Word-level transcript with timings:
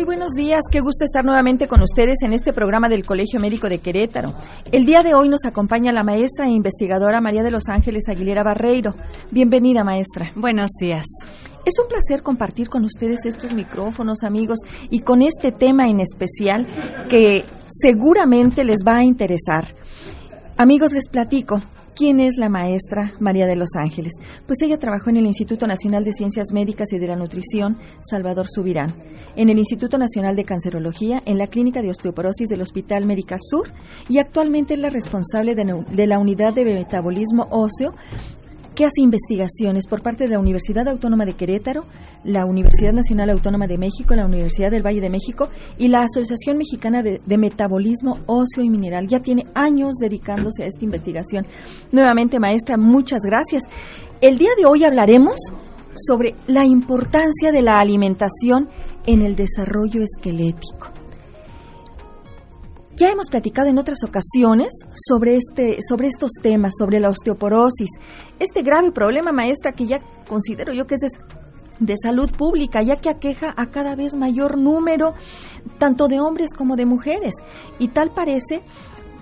Muy 0.00 0.06
buenos 0.06 0.32
días, 0.32 0.62
qué 0.70 0.80
gusto 0.80 1.04
estar 1.04 1.26
nuevamente 1.26 1.68
con 1.68 1.82
ustedes 1.82 2.22
en 2.22 2.32
este 2.32 2.54
programa 2.54 2.88
del 2.88 3.04
Colegio 3.04 3.38
Médico 3.38 3.68
de 3.68 3.80
Querétaro. 3.80 4.30
El 4.72 4.86
día 4.86 5.02
de 5.02 5.12
hoy 5.12 5.28
nos 5.28 5.44
acompaña 5.44 5.92
la 5.92 6.02
maestra 6.02 6.46
e 6.46 6.52
investigadora 6.52 7.20
María 7.20 7.42
de 7.42 7.50
los 7.50 7.68
Ángeles 7.68 8.08
Aguilera 8.08 8.42
Barreiro. 8.42 8.94
Bienvenida, 9.30 9.84
maestra. 9.84 10.32
Buenos 10.34 10.70
días. 10.80 11.04
Es 11.66 11.74
un 11.78 11.86
placer 11.86 12.22
compartir 12.22 12.70
con 12.70 12.86
ustedes 12.86 13.26
estos 13.26 13.52
micrófonos, 13.52 14.22
amigos, 14.22 14.60
y 14.88 15.00
con 15.00 15.20
este 15.20 15.52
tema 15.52 15.86
en 15.86 16.00
especial 16.00 16.66
que 17.10 17.44
seguramente 17.68 18.64
les 18.64 18.78
va 18.78 19.00
a 19.00 19.04
interesar. 19.04 19.66
Amigos, 20.56 20.92
les 20.92 21.10
platico. 21.10 21.60
¿Quién 22.00 22.18
es 22.18 22.38
la 22.38 22.48
maestra 22.48 23.12
María 23.20 23.46
de 23.46 23.56
los 23.56 23.76
Ángeles? 23.76 24.14
Pues 24.46 24.62
ella 24.62 24.78
trabajó 24.78 25.10
en 25.10 25.18
el 25.18 25.26
Instituto 25.26 25.66
Nacional 25.66 26.02
de 26.02 26.14
Ciencias 26.14 26.50
Médicas 26.50 26.90
y 26.94 26.98
de 26.98 27.06
la 27.06 27.14
Nutrición 27.14 27.76
Salvador 28.00 28.46
Subirán, 28.48 28.94
en 29.36 29.50
el 29.50 29.58
Instituto 29.58 29.98
Nacional 29.98 30.34
de 30.34 30.46
Cancerología, 30.46 31.22
en 31.26 31.36
la 31.36 31.46
Clínica 31.46 31.82
de 31.82 31.90
Osteoporosis 31.90 32.48
del 32.48 32.62
Hospital 32.62 33.04
Médica 33.04 33.36
Sur 33.38 33.70
y 34.08 34.16
actualmente 34.16 34.72
es 34.72 34.80
la 34.80 34.88
responsable 34.88 35.54
de, 35.54 35.84
de 35.92 36.06
la 36.06 36.18
Unidad 36.18 36.54
de 36.54 36.64
Metabolismo 36.64 37.46
Óseo 37.50 37.92
que 38.74 38.86
hace 38.86 39.02
investigaciones 39.02 39.86
por 39.86 40.02
parte 40.02 40.24
de 40.24 40.30
la 40.30 40.38
Universidad 40.38 40.88
Autónoma 40.88 41.26
de 41.26 41.34
Querétaro, 41.34 41.84
la 42.24 42.44
Universidad 42.44 42.92
Nacional 42.92 43.30
Autónoma 43.30 43.66
de 43.66 43.78
México, 43.78 44.14
la 44.14 44.26
Universidad 44.26 44.70
del 44.70 44.84
Valle 44.84 45.00
de 45.00 45.10
México 45.10 45.48
y 45.78 45.88
la 45.88 46.02
Asociación 46.02 46.58
Mexicana 46.58 47.02
de, 47.02 47.38
Metabolismo 47.38 48.18
Óseo 48.26 48.62
y 48.62 48.70
Mineral. 48.70 49.08
Ya 49.08 49.20
tiene 49.20 49.46
años 49.54 49.94
dedicándose 49.96 50.64
a 50.64 50.66
esta 50.66 50.84
investigación. 50.84 51.46
Nuevamente, 51.92 52.38
maestra, 52.38 52.76
muchas 52.76 53.22
gracias. 53.22 53.62
El 54.20 54.38
día 54.38 54.50
de 54.58 54.66
hoy 54.66 54.84
hablaremos 54.84 55.36
sobre 55.94 56.34
la 56.46 56.64
importancia 56.64 57.50
de 57.52 57.62
la 57.62 57.78
alimentación 57.78 58.68
en 59.06 59.22
el 59.22 59.36
desarrollo 59.36 60.02
esquelético. 60.02 60.88
Ya 62.96 63.08
hemos 63.08 63.30
platicado 63.30 63.68
en 63.68 63.78
otras 63.78 64.04
ocasiones 64.04 64.74
sobre 64.92 65.36
este 65.36 65.78
sobre 65.80 66.08
estos 66.08 66.32
temas, 66.42 66.74
sobre 66.78 67.00
la 67.00 67.08
osteoporosis, 67.08 67.88
este 68.38 68.60
grave 68.60 68.92
problema 68.92 69.32
maestra 69.32 69.72
que 69.72 69.86
ya 69.86 70.00
considero 70.28 70.74
yo 70.74 70.86
que 70.86 70.96
es 70.96 71.18
de, 71.80 71.94
salud 72.02 72.30
pública, 72.30 72.82
ya 72.82 72.96
que 72.96 73.08
aqueja 73.08 73.52
a 73.56 73.66
cada 73.66 73.96
vez 73.96 74.14
mayor 74.14 74.58
número 74.58 75.14
tanto 75.78 76.08
de 76.08 76.20
hombres 76.20 76.50
como 76.54 76.76
de 76.76 76.86
mujeres 76.86 77.34
y 77.78 77.88
tal 77.88 78.12
parece 78.12 78.62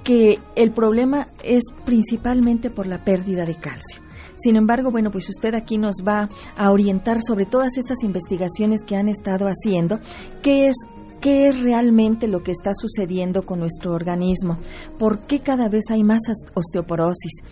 que 0.05 0.39
el 0.55 0.73
problema 0.73 1.29
es 1.43 1.65
principalmente 1.85 2.71
por 2.71 2.87
la 2.87 3.05
pérdida 3.05 3.45
de 3.45 3.55
calcio. 3.55 4.03
Sin 4.37 4.57
embargo, 4.57 4.91
bueno, 4.91 5.11
pues 5.11 5.29
usted 5.29 5.55
aquí 5.55 5.79
nos 5.79 5.97
va 6.07 6.29
a 6.57 6.71
orientar 6.71 7.21
sobre 7.21 7.45
todas 7.45 7.77
estas 7.77 8.03
investigaciones 8.03 8.83
que 8.87 8.97
han 8.97 9.09
estado 9.09 9.47
haciendo, 9.47 9.99
qué 10.43 10.69
es 10.69 10.77
qué 11.21 11.49
es 11.49 11.61
realmente 11.61 12.29
lo 12.29 12.43
que 12.43 12.53
está 12.53 12.73
sucediendo 12.75 13.45
con 13.45 13.59
nuestro 13.59 13.93
organismo, 13.93 14.59
por 14.99 15.27
qué 15.27 15.41
cada 15.41 15.69
vez 15.69 15.85
hay 15.91 16.05
más 16.05 16.21
osteoporosis. 16.55 17.43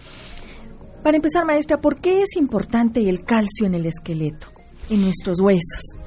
Para 1.03 1.17
empezar, 1.17 1.45
maestra, 1.45 1.81
¿por 1.81 2.01
qué 2.01 2.23
es 2.23 2.37
importante 2.37 3.09
el 3.09 3.25
calcio 3.25 3.67
en 3.67 3.75
el 3.75 3.87
esqueleto, 3.87 4.49
en 4.91 5.03
nuestros 5.03 5.41
huesos? 5.41 5.99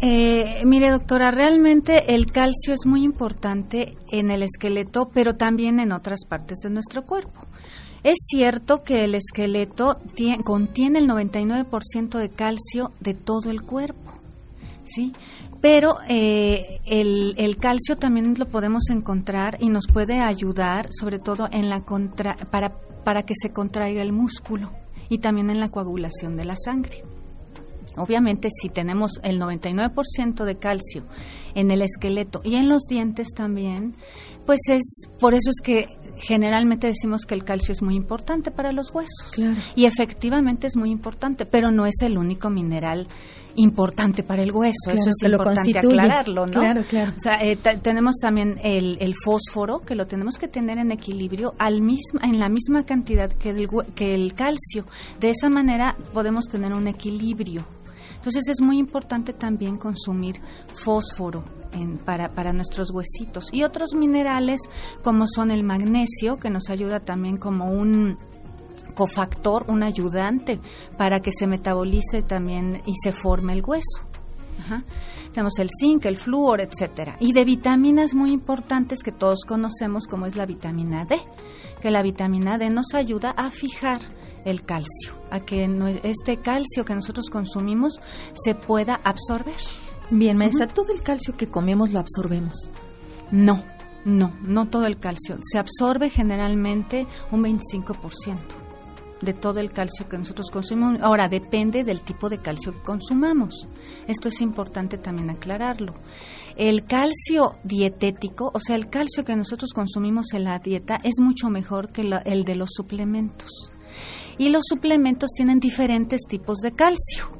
Eh, 0.00 0.62
mire, 0.64 0.90
doctora, 0.90 1.32
realmente 1.32 2.14
el 2.14 2.26
calcio 2.26 2.72
es 2.72 2.86
muy 2.86 3.02
importante 3.02 3.96
en 4.12 4.30
el 4.30 4.44
esqueleto, 4.44 5.10
pero 5.12 5.34
también 5.34 5.80
en 5.80 5.90
otras 5.90 6.20
partes 6.28 6.58
de 6.58 6.70
nuestro 6.70 7.04
cuerpo. 7.04 7.40
Es 8.04 8.18
cierto 8.28 8.84
que 8.84 9.04
el 9.04 9.16
esqueleto 9.16 9.96
tiene, 10.14 10.44
contiene 10.44 11.00
el 11.00 11.08
99% 11.08 12.18
de 12.18 12.28
calcio 12.28 12.92
de 13.00 13.14
todo 13.14 13.50
el 13.50 13.62
cuerpo, 13.62 14.12
¿sí? 14.84 15.12
Pero 15.60 15.96
eh, 16.08 16.78
el, 16.86 17.34
el, 17.36 17.56
calcio 17.56 17.96
también 17.96 18.34
lo 18.38 18.46
podemos 18.46 18.90
encontrar 18.90 19.56
y 19.60 19.68
nos 19.68 19.88
puede 19.92 20.20
ayudar, 20.20 20.86
sobre 20.92 21.18
todo 21.18 21.48
en 21.50 21.68
la 21.68 21.80
contra, 21.80 22.36
para, 22.52 22.78
para 23.02 23.24
que 23.24 23.34
se 23.34 23.50
contraiga 23.50 24.00
el 24.00 24.12
músculo 24.12 24.70
y 25.08 25.18
también 25.18 25.50
en 25.50 25.58
la 25.58 25.68
coagulación 25.68 26.36
de 26.36 26.44
la 26.44 26.54
sangre. 26.54 27.02
Obviamente, 27.98 28.48
si 28.50 28.68
tenemos 28.68 29.20
el 29.22 29.40
99% 29.40 30.44
de 30.44 30.56
calcio 30.56 31.04
en 31.54 31.70
el 31.70 31.82
esqueleto 31.82 32.40
y 32.44 32.56
en 32.56 32.68
los 32.68 32.82
dientes 32.88 33.28
también, 33.34 33.94
pues 34.46 34.60
es 34.70 35.08
por 35.18 35.34
eso 35.34 35.50
es 35.50 35.60
que 35.62 35.86
generalmente 36.16 36.86
decimos 36.86 37.22
que 37.26 37.34
el 37.34 37.44
calcio 37.44 37.72
es 37.72 37.82
muy 37.82 37.96
importante 37.96 38.50
para 38.50 38.72
los 38.72 38.92
huesos. 38.94 39.30
Claro. 39.32 39.56
Y 39.74 39.84
efectivamente 39.84 40.66
es 40.66 40.76
muy 40.76 40.90
importante, 40.90 41.46
pero 41.46 41.70
no 41.70 41.86
es 41.86 42.00
el 42.02 42.16
único 42.16 42.50
mineral 42.50 43.06
importante 43.56 44.22
para 44.22 44.42
el 44.42 44.52
hueso. 44.52 44.74
Claro, 44.84 45.00
Eso 45.00 45.10
es 45.10 45.16
que 45.20 45.28
importante 45.28 45.78
aclararlo, 45.78 46.46
¿no? 46.46 46.60
Claro, 46.60 46.82
claro. 46.88 47.12
O 47.16 47.20
sea, 47.20 47.42
eh, 47.42 47.56
tenemos 47.82 48.16
también 48.20 48.58
el, 48.62 48.96
el, 49.00 49.14
fósforo, 49.24 49.80
que 49.80 49.94
lo 49.94 50.06
tenemos 50.06 50.38
que 50.38 50.48
tener 50.48 50.78
en 50.78 50.92
equilibrio 50.92 51.54
al 51.58 51.82
mismo, 51.82 52.20
en 52.22 52.38
la 52.38 52.48
misma 52.48 52.84
cantidad 52.84 53.30
que 53.30 53.50
el, 53.50 53.68
que 53.94 54.14
el 54.14 54.34
calcio. 54.34 54.86
De 55.20 55.30
esa 55.30 55.50
manera 55.50 55.96
podemos 56.12 56.46
tener 56.46 56.72
un 56.72 56.86
equilibrio. 56.86 57.64
Entonces 58.18 58.48
es 58.48 58.60
muy 58.60 58.78
importante 58.78 59.32
también 59.32 59.76
consumir 59.76 60.40
fósforo 60.84 61.44
en, 61.72 61.98
para, 61.98 62.34
para 62.34 62.52
nuestros 62.52 62.90
huesitos 62.92 63.46
y 63.52 63.62
otros 63.62 63.94
minerales 63.94 64.60
como 65.02 65.26
son 65.26 65.50
el 65.50 65.64
magnesio, 65.64 66.36
que 66.36 66.50
nos 66.50 66.68
ayuda 66.68 67.00
también 67.00 67.36
como 67.36 67.70
un 67.70 68.18
cofactor, 68.94 69.66
un 69.68 69.84
ayudante 69.84 70.60
para 70.96 71.20
que 71.20 71.30
se 71.30 71.46
metabolice 71.46 72.22
también 72.22 72.82
y 72.84 72.94
se 73.02 73.12
forme 73.12 73.52
el 73.52 73.62
hueso. 73.64 74.08
Tenemos 75.32 75.58
el 75.60 75.68
zinc, 75.80 76.04
el 76.06 76.16
flúor, 76.16 76.60
etcétera. 76.60 77.16
Y 77.20 77.32
de 77.32 77.44
vitaminas 77.44 78.14
muy 78.14 78.32
importantes 78.32 79.02
que 79.02 79.12
todos 79.12 79.40
conocemos 79.46 80.06
como 80.08 80.26
es 80.26 80.36
la 80.36 80.46
vitamina 80.46 81.04
D, 81.04 81.16
que 81.80 81.92
la 81.92 82.02
vitamina 82.02 82.58
D 82.58 82.68
nos 82.70 82.92
ayuda 82.94 83.30
a 83.30 83.50
fijar 83.50 84.00
el 84.44 84.62
calcio, 84.64 85.14
a 85.30 85.40
que 85.40 85.68
este 86.02 86.38
calcio 86.38 86.84
que 86.84 86.94
nosotros 86.94 87.30
consumimos 87.30 88.00
se 88.34 88.54
pueda 88.54 89.00
absorber. 89.04 89.56
Bien, 90.10 90.36
maestra, 90.36 90.66
uh 90.66 90.68
-huh. 90.68 90.74
¿todo 90.74 90.92
el 90.92 91.02
calcio 91.02 91.36
que 91.36 91.48
comemos 91.48 91.92
lo 91.92 91.98
absorbemos? 91.98 92.70
No, 93.30 93.62
no, 94.04 94.32
no 94.42 94.68
todo 94.68 94.86
el 94.86 94.98
calcio. 94.98 95.38
Se 95.42 95.58
absorbe 95.58 96.08
generalmente 96.08 97.06
un 97.30 97.42
25% 97.42 98.68
de 99.20 99.34
todo 99.34 99.60
el 99.60 99.70
calcio 99.72 100.08
que 100.08 100.18
nosotros 100.18 100.50
consumimos. 100.50 101.00
Ahora, 101.02 101.28
depende 101.28 101.84
del 101.84 102.02
tipo 102.02 102.28
de 102.28 102.38
calcio 102.38 102.72
que 102.72 102.80
consumamos. 102.80 103.68
Esto 104.06 104.28
es 104.28 104.40
importante 104.40 104.98
también 104.98 105.30
aclararlo. 105.30 105.94
El 106.56 106.84
calcio 106.84 107.56
dietético, 107.64 108.50
o 108.52 108.60
sea, 108.60 108.76
el 108.76 108.88
calcio 108.88 109.24
que 109.24 109.36
nosotros 109.36 109.72
consumimos 109.72 110.32
en 110.34 110.44
la 110.44 110.58
dieta 110.58 111.00
es 111.02 111.14
mucho 111.20 111.48
mejor 111.50 111.92
que 111.92 112.04
la, 112.04 112.18
el 112.18 112.44
de 112.44 112.56
los 112.56 112.70
suplementos. 112.72 113.50
Y 114.38 114.50
los 114.50 114.62
suplementos 114.68 115.30
tienen 115.34 115.60
diferentes 115.60 116.20
tipos 116.28 116.58
de 116.58 116.72
calcio. 116.72 117.32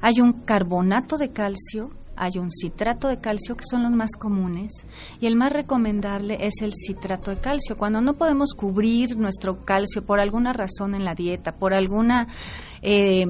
Hay 0.00 0.20
un 0.20 0.44
carbonato 0.44 1.16
de 1.16 1.30
calcio, 1.30 1.90
hay 2.16 2.38
un 2.38 2.50
citrato 2.50 3.08
de 3.08 3.20
calcio, 3.20 3.56
que 3.56 3.64
son 3.68 3.84
los 3.84 3.92
más 3.92 4.10
comunes, 4.18 4.72
y 5.20 5.26
el 5.26 5.36
más 5.36 5.52
recomendable 5.52 6.38
es 6.40 6.60
el 6.60 6.72
citrato 6.74 7.30
de 7.30 7.38
calcio. 7.38 7.76
Cuando 7.76 8.00
no 8.00 8.14
podemos 8.14 8.50
cubrir 8.54 9.16
nuestro 9.16 9.60
calcio 9.60 10.04
por 10.04 10.20
alguna 10.20 10.52
razón 10.52 10.94
en 10.94 11.04
la 11.04 11.14
dieta, 11.14 11.52
por 11.52 11.72
alguna 11.72 12.28
eh, 12.82 13.24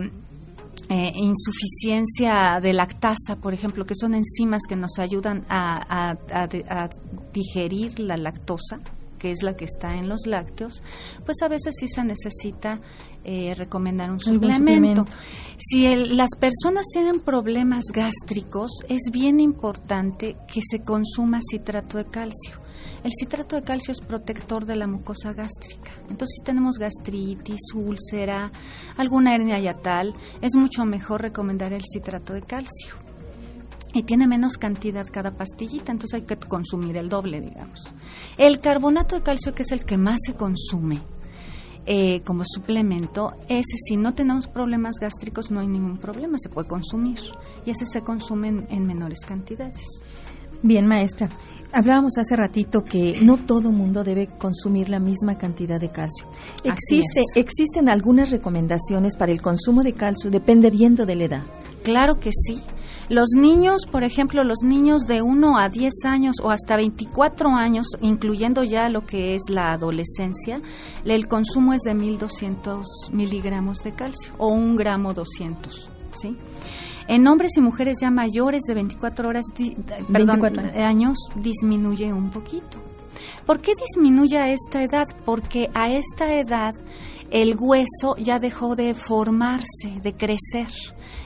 eh, 0.88 1.12
insuficiencia 1.14 2.58
de 2.60 2.72
lactasa, 2.72 3.36
por 3.40 3.54
ejemplo, 3.54 3.84
que 3.84 3.94
son 3.94 4.14
enzimas 4.14 4.62
que 4.68 4.76
nos 4.76 4.98
ayudan 4.98 5.44
a, 5.48 6.16
a, 6.30 6.88
digerir 7.32 7.98
la 8.00 8.16
lactosa, 8.16 8.80
que 9.22 9.30
es 9.30 9.44
la 9.44 9.54
que 9.54 9.66
está 9.66 9.94
en 9.94 10.08
los 10.08 10.26
lácteos, 10.26 10.82
pues 11.24 11.36
a 11.42 11.48
veces 11.48 11.76
sí 11.78 11.86
se 11.86 12.02
necesita 12.02 12.80
eh, 13.22 13.54
recomendar 13.54 14.10
un 14.10 14.18
suplemento. 14.18 15.04
suplemento. 15.04 15.04
Si 15.58 15.86
el, 15.86 16.16
las 16.16 16.30
personas 16.40 16.86
tienen 16.92 17.20
problemas 17.20 17.84
gástricos, 17.94 18.72
es 18.88 19.12
bien 19.12 19.38
importante 19.38 20.36
que 20.52 20.60
se 20.68 20.80
consuma 20.80 21.38
citrato 21.48 21.98
de 21.98 22.06
calcio. 22.06 22.60
El 23.04 23.12
citrato 23.12 23.54
de 23.54 23.62
calcio 23.62 23.92
es 23.92 24.00
protector 24.00 24.64
de 24.64 24.74
la 24.74 24.88
mucosa 24.88 25.32
gástrica. 25.32 25.92
Entonces, 26.10 26.38
si 26.40 26.44
tenemos 26.44 26.78
gastritis, 26.78 27.60
úlcera, 27.76 28.50
alguna 28.96 29.36
hernia 29.36 29.60
yatal, 29.60 30.14
es 30.40 30.56
mucho 30.56 30.84
mejor 30.84 31.22
recomendar 31.22 31.72
el 31.72 31.82
citrato 31.84 32.32
de 32.32 32.42
calcio 32.42 33.01
y 33.92 34.02
tiene 34.04 34.26
menos 34.26 34.58
cantidad 34.58 35.06
cada 35.10 35.32
pastillita, 35.32 35.92
entonces 35.92 36.20
hay 36.20 36.26
que 36.26 36.36
consumir 36.36 36.96
el 36.96 37.08
doble, 37.08 37.40
digamos. 37.40 37.80
El 38.38 38.60
carbonato 38.60 39.16
de 39.16 39.22
calcio, 39.22 39.54
que 39.54 39.62
es 39.62 39.72
el 39.72 39.84
que 39.84 39.96
más 39.96 40.18
se 40.24 40.34
consume 40.34 41.02
eh, 41.84 42.20
como 42.22 42.44
suplemento, 42.44 43.32
ese 43.48 43.76
si 43.88 43.96
no 43.96 44.14
tenemos 44.14 44.46
problemas 44.46 44.96
gástricos 45.00 45.50
no 45.50 45.60
hay 45.60 45.66
ningún 45.66 45.96
problema, 45.96 46.38
se 46.38 46.48
puede 46.48 46.68
consumir 46.68 47.18
y 47.66 47.70
ese 47.70 47.86
se 47.86 48.02
consume 48.02 48.48
en, 48.48 48.66
en 48.70 48.86
menores 48.86 49.20
cantidades. 49.26 49.82
Bien, 50.64 50.86
maestra. 50.86 51.28
Hablábamos 51.72 52.12
hace 52.18 52.36
ratito 52.36 52.82
que 52.82 53.18
no 53.20 53.36
todo 53.36 53.72
mundo 53.72 54.04
debe 54.04 54.28
consumir 54.28 54.90
la 54.90 55.00
misma 55.00 55.36
cantidad 55.36 55.80
de 55.80 55.88
calcio. 55.88 56.28
Existe, 56.62 57.22
existen 57.34 57.88
algunas 57.88 58.30
recomendaciones 58.30 59.16
para 59.16 59.32
el 59.32 59.42
consumo 59.42 59.82
de 59.82 59.94
calcio 59.94 60.30
dependiendo 60.30 61.04
de 61.04 61.16
la 61.16 61.24
edad. 61.24 61.42
Claro 61.82 62.20
que 62.20 62.30
sí. 62.30 62.62
Los 63.08 63.30
niños, 63.36 63.82
por 63.90 64.04
ejemplo, 64.04 64.44
los 64.44 64.58
niños 64.64 65.02
de 65.02 65.22
1 65.22 65.58
a 65.58 65.68
10 65.68 65.92
años 66.04 66.36
o 66.42 66.50
hasta 66.50 66.76
24 66.76 67.50
años, 67.50 67.86
incluyendo 68.00 68.62
ya 68.64 68.88
lo 68.88 69.04
que 69.04 69.34
es 69.34 69.42
la 69.48 69.72
adolescencia, 69.72 70.60
el 71.04 71.26
consumo 71.26 71.74
es 71.74 71.82
de 71.82 71.94
1.200 71.94 72.84
miligramos 73.12 73.78
de 73.78 73.92
calcio 73.92 74.32
o 74.38 74.48
un 74.48 74.76
gramo 74.76 75.14
200, 75.14 75.90
¿sí? 76.12 76.36
En 77.08 77.26
hombres 77.26 77.52
y 77.56 77.60
mujeres 77.60 77.98
ya 78.00 78.10
mayores 78.10 78.62
de 78.62 78.74
24 78.74 79.28
horas, 79.28 79.44
años 80.84 81.18
disminuye 81.36 82.12
un 82.12 82.30
poquito. 82.30 82.91
¿Por 83.46 83.60
qué 83.60 83.72
disminuye 83.74 84.38
a 84.38 84.50
esta 84.50 84.82
edad? 84.82 85.06
Porque 85.24 85.68
a 85.74 85.90
esta 85.90 86.32
edad 86.34 86.74
el 87.30 87.56
hueso 87.58 88.14
ya 88.18 88.38
dejó 88.38 88.74
de 88.74 88.94
formarse, 88.94 90.00
de 90.02 90.12
crecer, 90.12 90.68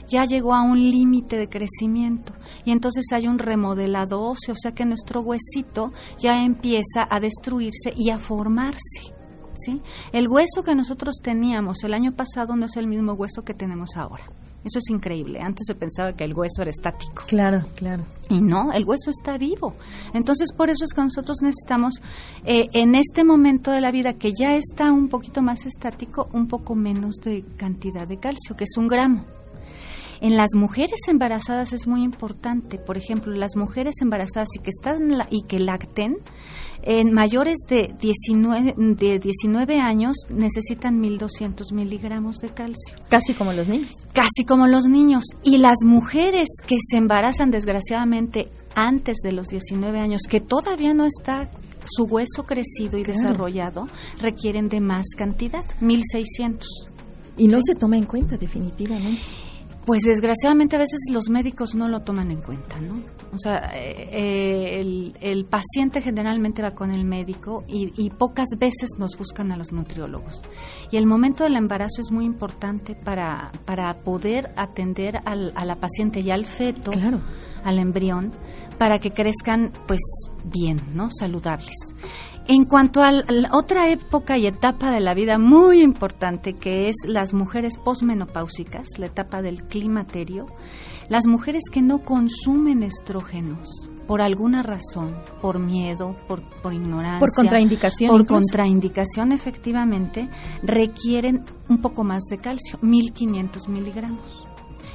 ya 0.07 0.25
llegó 0.25 0.55
a 0.55 0.63
un 0.63 0.79
límite 0.79 1.37
de 1.37 1.49
crecimiento 1.49 2.33
y 2.65 2.71
entonces 2.71 3.07
hay 3.13 3.27
un 3.27 3.41
remodelado 3.41 4.23
óseo, 4.23 4.55
o 4.55 4.57
sea 4.57 4.73
que 4.73 4.85
nuestro 4.85 5.21
huesito 5.21 5.93
ya 6.17 6.45
empieza 6.45 7.07
a 7.11 7.19
destruirse 7.19 7.93
y 7.97 8.11
a 8.11 8.21
formarse. 8.21 9.17
¿sí? 9.57 9.83
El 10.13 10.29
hueso 10.29 10.63
que 10.63 10.77
nosotros 10.77 11.17
teníamos 11.23 11.83
el 11.83 11.93
año 11.93 12.13
pasado 12.15 12.55
no 12.55 12.67
es 12.67 12.77
el 12.77 12.87
mismo 12.87 13.15
hueso 13.15 13.43
que 13.43 13.55
tenemos 13.55 13.97
ahora. 13.97 14.27
Eso 14.67 14.81
es 14.81 14.91
increíble. 14.91 15.39
Antes 15.41 15.65
se 15.65 15.77
pensaba 15.77 16.15
que 16.15 16.25
el 16.25 16.35
hueso 16.35 16.61
era 16.61 16.71
estático. 16.71 17.23
Claro, 17.29 17.65
claro. 17.77 18.05
Y 18.29 18.41
no, 18.41 18.73
el 18.73 18.85
hueso 18.85 19.11
está 19.11 19.39
vivo. 19.39 19.75
Entonces, 20.13 20.53
por 20.53 20.71
eso 20.71 20.85
es 20.85 20.93
que 20.93 21.03
nosotros 21.03 21.37
necesitamos, 21.41 22.03
eh, 22.45 22.67
en 22.73 22.97
este 22.97 23.23
momento 23.23 23.71
de 23.71 23.81
la 23.81 23.93
vida 23.93 24.15
que 24.15 24.33
ya 24.37 24.57
está 24.57 24.91
un 24.91 25.09
poquito 25.09 25.41
más 25.41 25.67
estático, 25.67 26.29
un 26.33 26.49
poco 26.49 26.75
menos 26.75 27.15
de 27.23 27.45
cantidad 27.57 28.09
de 28.09 28.19
calcio, 28.19 28.57
que 28.57 28.65
es 28.65 28.77
un 28.77 28.89
gramo. 28.89 29.36
En 30.21 30.37
las 30.37 30.51
mujeres 30.55 31.01
embarazadas 31.09 31.73
es 31.73 31.87
muy 31.87 32.03
importante, 32.03 32.79
por 32.79 32.97
ejemplo, 32.97 33.33
las 33.33 33.57
mujeres 33.57 33.97
embarazadas 34.01 34.49
y 34.59 34.63
que 34.63 34.71
están 34.71 35.11
y 35.31 35.43
que 35.43 35.61
lacten, 35.61 36.17
en 36.83 37.13
mayores 37.13 37.59
de 37.69 37.95
19, 38.01 38.75
de 38.77 39.19
19 39.19 39.81
años 39.81 40.17
necesitan 40.31 41.03
1.200 41.03 41.73
miligramos 41.73 42.39
de 42.39 42.51
calcio. 42.51 42.95
Casi 43.09 43.35
como 43.35 43.53
los 43.53 43.69
niños. 43.69 43.93
Casi 44.13 44.45
como 44.47 44.67
los 44.67 44.87
niños. 44.87 45.25
Y 45.43 45.59
las 45.59 45.79
mujeres 45.85 46.49
que 46.67 46.77
se 46.81 46.97
embarazan 46.97 47.51
desgraciadamente 47.51 48.51
antes 48.75 49.17
de 49.23 49.33
los 49.33 49.49
19 49.49 49.99
años, 49.99 50.21
que 50.29 50.41
todavía 50.41 50.95
no 50.95 51.07
está 51.07 51.51
su 51.85 52.05
hueso 52.05 52.45
crecido 52.45 52.99
y 52.99 53.03
desarrollado, 53.03 53.87
requieren 54.21 54.69
de 54.69 54.81
más 54.81 55.07
cantidad, 55.17 55.65
1.600. 55.81 56.65
Y 57.39 57.49
no 57.49 57.59
se 57.61 57.75
toma 57.75 57.97
en 57.97 58.05
cuenta 58.05 58.37
definitivamente. 58.37 59.21
Pues 59.87 60.03
desgraciadamente 60.03 60.75
a 60.75 60.81
veces 60.81 60.99
los 61.13 61.31
médicos 61.31 61.77
no 61.77 61.89
lo 61.89 62.01
toman 62.01 62.33
en 62.33 62.43
cuenta, 62.43 62.81
¿no? 62.81 62.95
O 63.33 63.39
sea, 63.39 63.71
eh, 63.73 64.81
eh, 64.81 65.13
el, 65.21 65.45
paciente 65.45 66.03
generalmente 66.03 66.61
va 66.61 66.73
con 66.73 66.91
el 66.91 67.05
médico 67.05 67.63
y, 67.69 68.11
pocas 68.11 68.49
veces 68.59 68.91
nos 68.99 69.17
buscan 69.17 69.53
a 69.53 69.57
los 69.57 69.73
nutriólogos. 69.73 70.43
Y 70.91 70.97
el 70.97 71.07
momento 71.07 71.45
del 71.45 71.55
embarazo 71.55 72.01
es 72.01 72.11
muy 72.11 72.25
importante 72.25 72.97
para, 72.97 73.53
para 73.65 73.95
poder 74.01 74.53
atender 74.57 75.21
al, 75.25 75.53
a 75.55 75.65
la 75.65 75.77
paciente 75.77 76.19
y 76.19 76.33
al 76.33 76.47
feto, 76.47 76.91
al 77.63 77.79
embrión, 77.79 78.33
para 78.79 78.99
que 78.99 79.13
crezcan 79.13 79.71
pues 79.87 80.01
bien, 80.45 80.81
¿no? 80.95 81.11
Saludables. 81.11 81.77
En 82.49 82.65
cuanto 82.65 83.03
a 83.03 83.11
la 83.11 83.51
otra 83.53 83.91
época 83.91 84.39
y 84.39 84.47
etapa 84.47 84.93
de 84.93 85.01
la 85.01 85.15
vida 85.15 85.37
muy 85.37 85.83
importante 85.83 86.53
que 86.53 86.89
es 86.89 86.95
las 87.05 87.35
mujeres 87.35 87.77
posmenopáusicas, 87.77 88.87
la 88.99 89.07
etapa 89.07 89.43
del 89.43 89.65
climaterio, 89.65 90.47
las 91.09 91.27
mujeres 91.27 91.65
que 91.73 91.83
no 91.83 92.05
consumen 92.05 92.85
estrógenos 92.85 93.69
por 94.07 94.23
alguna 94.23 94.63
razón, 94.63 95.17
por 95.43 95.59
miedo, 95.59 96.17
por, 96.29 96.41
por 96.63 96.73
ignorancia, 96.73 97.19
por 97.19 97.33
contraindicación, 97.35 98.11
por 98.11 98.25
contraindicación 98.25 99.33
efectivamente, 99.33 100.29
requieren 100.63 101.43
un 101.69 101.81
poco 101.81 102.05
más 102.05 102.23
de 102.31 102.39
calcio, 102.39 102.79
1500 102.81 103.69
miligramos. 103.69 104.47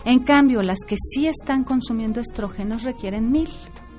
En 0.06 0.20
cambio, 0.20 0.62
las 0.62 0.80
que 0.88 0.96
sí 0.96 1.28
están 1.28 1.66
consumiendo 1.66 2.22
estrógenos 2.22 2.84
requieren 2.84 3.30
1000, 3.30 3.50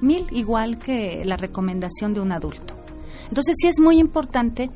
1000 0.01 0.27
igual 0.31 0.79
que 0.79 1.23
la 1.27 1.37
recomendación 1.37 2.15
de 2.15 2.21
un 2.21 2.33
adulto. 2.33 2.82
Entonces 3.33 3.57
sí 3.59 3.67
es 3.67 3.81
muy 3.81 3.99
importante 3.99 4.69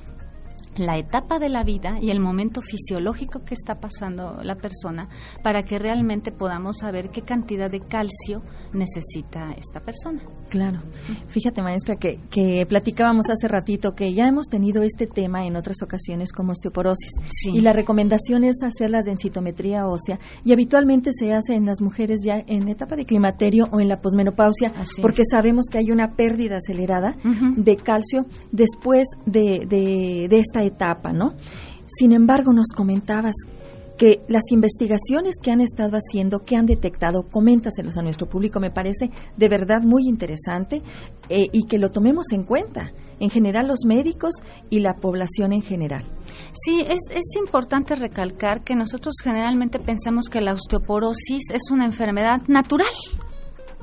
la 0.76 0.98
etapa 0.98 1.38
de 1.38 1.48
la 1.48 1.64
vida 1.64 1.98
y 2.00 2.10
el 2.10 2.20
momento 2.20 2.60
fisiológico 2.62 3.44
que 3.44 3.54
está 3.54 3.80
pasando 3.80 4.38
la 4.42 4.56
persona 4.56 5.08
para 5.42 5.62
que 5.62 5.78
realmente 5.78 6.32
podamos 6.32 6.78
saber 6.78 7.10
qué 7.10 7.22
cantidad 7.22 7.70
de 7.70 7.80
calcio 7.80 8.42
necesita 8.72 9.52
esta 9.52 9.80
persona. 9.80 10.22
Claro. 10.48 10.80
Fíjate, 11.28 11.62
maestra, 11.62 11.96
que, 11.96 12.20
que 12.30 12.66
platicábamos 12.66 13.26
hace 13.30 13.48
ratito 13.48 13.94
que 13.94 14.14
ya 14.14 14.28
hemos 14.28 14.46
tenido 14.46 14.82
este 14.82 15.06
tema 15.06 15.46
en 15.46 15.56
otras 15.56 15.82
ocasiones 15.82 16.32
como 16.32 16.52
osteoporosis. 16.52 17.12
Y 17.52 17.60
la 17.60 17.72
recomendación 17.72 18.44
es 18.44 18.62
hacer 18.62 18.90
la 18.90 19.02
densitometría 19.02 19.86
ósea 19.86 20.18
y 20.44 20.52
habitualmente 20.52 21.10
se 21.12 21.32
hace 21.32 21.54
en 21.54 21.66
las 21.66 21.80
mujeres 21.80 22.20
ya 22.24 22.42
en 22.46 22.68
etapa 22.68 22.96
de 22.96 23.04
climaterio 23.04 23.68
o 23.72 23.80
en 23.80 23.88
la 23.88 24.00
posmenopausia 24.00 24.72
porque 25.00 25.22
sabemos 25.28 25.66
que 25.70 25.78
hay 25.78 25.90
una 25.90 26.14
pérdida 26.14 26.56
acelerada 26.56 27.16
de 27.56 27.76
calcio 27.76 28.26
después 28.52 29.06
de, 29.24 29.66
de, 29.66 30.28
de 30.28 30.38
esta 30.38 30.62
etapa, 30.66 31.12
¿no? 31.12 31.34
Sin 31.86 32.12
embargo, 32.12 32.52
nos 32.52 32.68
comentabas 32.74 33.34
que 33.96 34.20
las 34.28 34.42
investigaciones 34.50 35.36
que 35.42 35.50
han 35.50 35.60
estado 35.60 35.96
haciendo, 35.96 36.40
que 36.40 36.56
han 36.56 36.66
detectado, 36.66 37.28
coméntaselos 37.30 37.96
a 37.96 38.02
nuestro 38.02 38.28
público, 38.28 38.60
me 38.60 38.70
parece 38.70 39.10
de 39.36 39.48
verdad 39.48 39.82
muy 39.82 40.02
interesante 40.06 40.82
eh, 41.28 41.46
y 41.52 41.64
que 41.66 41.78
lo 41.78 41.88
tomemos 41.88 42.26
en 42.32 42.44
cuenta, 42.44 42.92
en 43.20 43.30
general 43.30 43.68
los 43.68 43.86
médicos 43.86 44.34
y 44.68 44.80
la 44.80 44.94
población 44.94 45.52
en 45.52 45.62
general. 45.62 46.04
Sí, 46.52 46.84
es, 46.86 47.00
es 47.10 47.36
importante 47.38 47.94
recalcar 47.94 48.62
que 48.64 48.74
nosotros 48.74 49.14
generalmente 49.22 49.78
pensamos 49.78 50.26
que 50.30 50.40
la 50.40 50.52
osteoporosis 50.52 51.50
es 51.52 51.70
una 51.70 51.86
enfermedad 51.86 52.42
natural, 52.48 52.92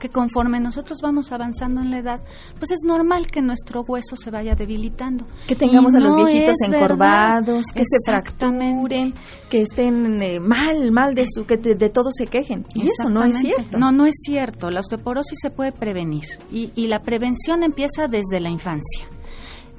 que 0.04 0.10
conforme 0.10 0.60
nosotros 0.60 1.00
vamos 1.02 1.32
avanzando 1.32 1.80
en 1.80 1.90
la 1.90 2.00
edad, 2.00 2.22
pues 2.60 2.72
es 2.72 2.82
normal 2.86 3.28
que 3.28 3.42
nuestro 3.42 3.84
hueso 3.88 4.18
se 4.18 4.32
vaya 4.32 4.54
debilitando. 4.54 5.26
Que 5.48 5.56
tengamos 5.56 5.96
a 5.96 6.02
los 6.02 6.14
viejitos 6.18 6.58
encorvados, 6.62 7.68
que 7.74 7.86
se 7.86 7.98
fracturen, 8.06 9.14
que 9.50 9.62
estén 9.62 10.22
eh, 10.22 10.42
mal, 10.42 10.92
mal 10.92 11.16
de 11.16 11.26
su, 11.26 11.46
que 11.46 11.56
de, 11.56 11.90
todo 11.90 12.12
se 12.12 12.28
quejen. 12.28 12.66
Y 12.76 12.82
eso 12.82 13.08
no 13.08 13.24
es 13.24 13.38
cierto. 13.38 13.78
No, 13.78 13.94
no 13.94 14.06
es 14.06 14.16
cierto. 14.26 14.70
La 14.72 14.82
osteoporosis 14.82 15.40
se 15.42 15.52
puede 15.52 15.72
prevenir 15.72 16.26
y, 16.52 16.74
y 16.76 16.88
la 16.88 17.02
prevención 17.02 17.64
empieza 17.64 18.08
desde 18.10 18.42
la 18.42 18.50
infancia. 18.50 19.06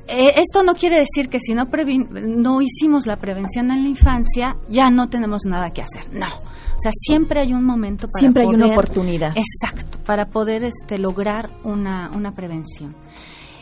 Eh, 0.06 0.32
esto 0.36 0.62
no 0.62 0.74
quiere 0.74 1.00
decir 1.00 1.28
que 1.28 1.38
si 1.38 1.52
no, 1.52 1.66
no 1.66 2.62
hicimos 2.62 3.06
la 3.06 3.18
prevención 3.18 3.70
en 3.70 3.82
la 3.82 3.88
infancia, 3.90 4.56
ya 4.70 4.88
no 4.88 5.10
tenemos 5.10 5.42
nada 5.44 5.68
que 5.68 5.82
hacer. 5.82 6.10
No 6.14 6.28
o 6.76 6.80
sea, 6.80 6.90
siempre 6.92 7.40
hay 7.40 7.52
un 7.52 7.64
momento 7.64 8.06
para 8.08 8.20
Siempre 8.20 8.42
hay 8.42 8.48
una 8.48 8.66
oportunidad. 8.66 9.32
Exacto, 9.36 9.98
para 10.04 10.26
poder 10.26 10.64
este, 10.64 10.98
lograr 10.98 11.50
una, 11.64 12.10
una 12.14 12.32
prevención. 12.32 12.94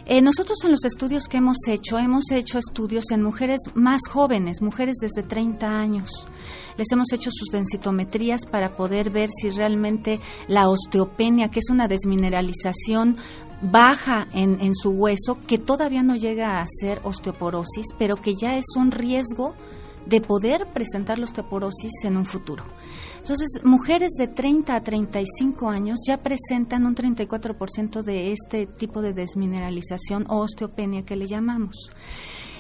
Eh, 0.05 0.21
nosotros 0.21 0.59
en 0.65 0.73
los 0.73 0.85
estudios 0.85 1.29
que 1.29 1.37
hemos 1.37 1.59
hecho, 1.69 1.97
hemos 1.97 2.25
hecho 2.33 2.59
estudios 2.59 3.05
en 3.13 3.23
mujeres 3.23 3.61
más 3.75 4.01
jóvenes, 4.11 4.61
mujeres 4.61 4.97
desde 5.01 5.23
30 5.23 5.67
años. 5.67 6.11
Les 6.77 6.91
hemos 6.91 7.13
hecho 7.13 7.31
sus 7.33 7.51
densitometrías 7.51 8.41
para 8.51 8.75
poder 8.75 9.11
ver 9.11 9.31
si 9.31 9.51
realmente 9.51 10.19
la 10.49 10.69
osteopenia, 10.69 11.51
que 11.51 11.61
es 11.61 11.71
una 11.71 11.87
desmineralización 11.87 13.17
baja 13.63 14.27
en, 14.33 14.61
en 14.61 14.75
su 14.75 14.91
hueso, 14.91 15.39
que 15.47 15.59
todavía 15.59 16.03
no 16.03 16.17
llega 16.17 16.61
a 16.61 16.67
ser 16.67 17.01
osteoporosis, 17.05 17.87
pero 17.97 18.17
que 18.17 18.35
ya 18.35 18.57
es 18.57 18.67
un 18.77 18.91
riesgo 18.91 19.55
de 20.07 20.21
poder 20.21 20.67
presentar 20.73 21.19
la 21.19 21.25
osteoporosis 21.25 21.93
en 22.05 22.17
un 22.17 22.25
futuro. 22.25 22.65
Entonces, 23.23 23.61
mujeres 23.63 24.11
de 24.19 24.27
30 24.27 24.75
a 24.75 24.83
35 24.83 25.69
años 25.69 26.01
ya 26.09 26.17
presentan 26.17 26.85
un 26.85 26.97
34% 26.97 28.03
de 28.03 28.33
este 28.33 28.67
tipo 28.67 29.01
de 29.01 29.13
desmineralización 29.13 30.27
o 30.29 30.39
osteopenia 30.39 31.05
que 31.05 31.15
le 31.15 31.29
llamamos. 31.29 31.89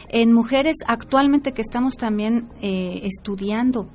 En 0.09 0.33
mujeres 0.33 0.77
actualmente 0.87 1.51
que 1.51 1.63
estamos 1.63 1.97
también 1.97 2.49
eh, 2.61 3.01
estudiando 3.03 3.89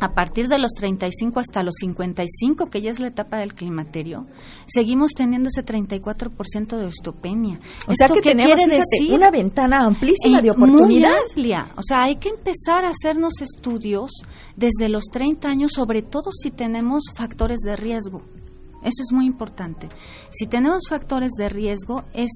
a 0.00 0.14
partir 0.14 0.48
de 0.48 0.58
los 0.58 0.72
35 0.72 1.40
hasta 1.40 1.62
los 1.62 1.74
55, 1.80 2.66
que 2.66 2.80
ya 2.80 2.90
es 2.90 3.00
la 3.00 3.08
etapa 3.08 3.38
del 3.38 3.54
climaterio, 3.54 4.26
seguimos 4.66 5.12
teniendo 5.12 5.48
ese 5.48 5.64
34% 5.64 6.76
de 6.76 6.84
osteopenia. 6.84 7.58
O 7.86 7.94
sea 7.94 8.08
que 8.08 8.20
tenemos 8.20 8.60
una 9.10 9.30
ventana 9.30 9.84
amplísima 9.84 10.40
de 10.40 10.50
oportunidad. 10.50 11.10
Muy 11.10 11.28
amplia. 11.28 11.72
O 11.76 11.82
sea, 11.82 12.02
hay 12.02 12.16
que 12.16 12.28
empezar 12.28 12.84
a 12.84 12.90
hacernos 12.90 13.40
estudios 13.40 14.10
desde 14.56 14.88
los 14.88 15.04
30 15.04 15.48
años, 15.48 15.72
sobre 15.74 16.02
todo 16.02 16.30
si 16.30 16.50
tenemos 16.50 17.04
factores 17.14 17.60
de 17.60 17.76
riesgo. 17.76 18.22
Eso 18.82 19.02
es 19.02 19.12
muy 19.12 19.26
importante. 19.26 19.88
Si 20.30 20.46
tenemos 20.46 20.84
factores 20.88 21.32
de 21.36 21.48
riesgo, 21.48 22.04
es 22.14 22.30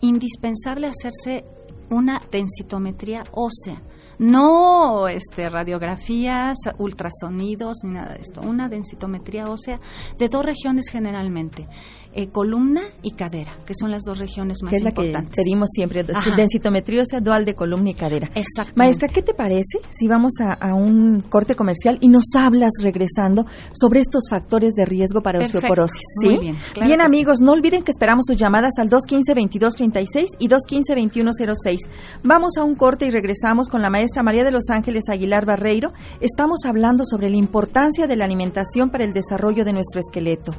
indispensable 0.00 0.88
hacerse 0.88 1.44
una 1.90 2.20
densitometría 2.30 3.22
ósea 3.32 3.82
No 4.18 5.08
este, 5.08 5.48
radiografías, 5.48 6.56
ultrasonidos, 6.78 7.78
ni 7.84 7.90
nada 7.90 8.14
de 8.14 8.20
esto. 8.20 8.40
Una 8.40 8.68
densitometría 8.68 9.44
ósea 9.44 9.80
de 10.18 10.28
dos 10.28 10.44
regiones 10.44 10.86
generalmente. 10.90 11.66
Eh, 12.14 12.28
columna 12.28 12.82
y 13.02 13.12
cadera, 13.12 13.56
que 13.64 13.72
son 13.72 13.90
las 13.90 14.02
dos 14.02 14.18
regiones 14.18 14.58
más 14.62 14.68
que 14.68 14.76
es 14.76 14.82
importantes. 14.82 15.14
la 15.14 15.30
que 15.30 15.34
pedimos 15.34 15.70
siempre, 15.72 16.04
densitometría 16.36 17.06
sea 17.06 17.20
dual 17.20 17.46
de 17.46 17.54
columna 17.54 17.88
y 17.88 17.94
cadera. 17.94 18.30
Exacto. 18.34 18.74
Maestra, 18.76 19.08
¿qué 19.08 19.22
te 19.22 19.32
parece 19.32 19.78
si 19.88 20.08
vamos 20.08 20.34
a, 20.40 20.74
un 20.74 21.22
corte 21.22 21.54
comercial 21.54 21.96
y 22.02 22.08
nos 22.08 22.24
hablas 22.36 22.72
regresando 22.82 23.46
sobre 23.72 24.00
estos 24.00 24.24
factores 24.28 24.74
de 24.74 24.84
riesgo 24.84 25.22
para 25.22 25.38
osteoporosis? 25.38 26.02
¿sí? 26.20 26.28
Muy 26.28 26.38
bien, 26.38 26.56
bien 26.84 27.00
amigos, 27.00 27.40
no 27.40 27.52
olviden 27.52 27.82
que 27.82 27.92
esperamos 27.92 28.26
sus 28.26 28.36
llamadas 28.36 28.74
al 28.78 28.90
215-2236 28.90 30.26
y 30.38 30.48
215-2106. 30.48 31.78
Vamos 32.22 32.58
a 32.58 32.64
un 32.64 32.74
corte 32.74 33.06
y 33.06 33.10
regresamos 33.10 33.70
con 33.70 33.80
la 33.80 33.88
maestra 33.88 34.22
María 34.22 34.44
de 34.44 34.50
los 34.50 34.68
Ángeles 34.68 35.04
Aguilar 35.08 35.46
Barreiro. 35.46 35.94
Estamos 36.20 36.66
hablando 36.66 37.06
sobre 37.06 37.30
la 37.30 37.36
importancia 37.36 38.06
de 38.06 38.16
la 38.16 38.26
alimentación 38.26 38.90
para 38.90 39.04
el 39.04 39.14
desarrollo 39.14 39.64
de 39.64 39.72
nuestro 39.72 39.98
esqueleto. 39.98 40.52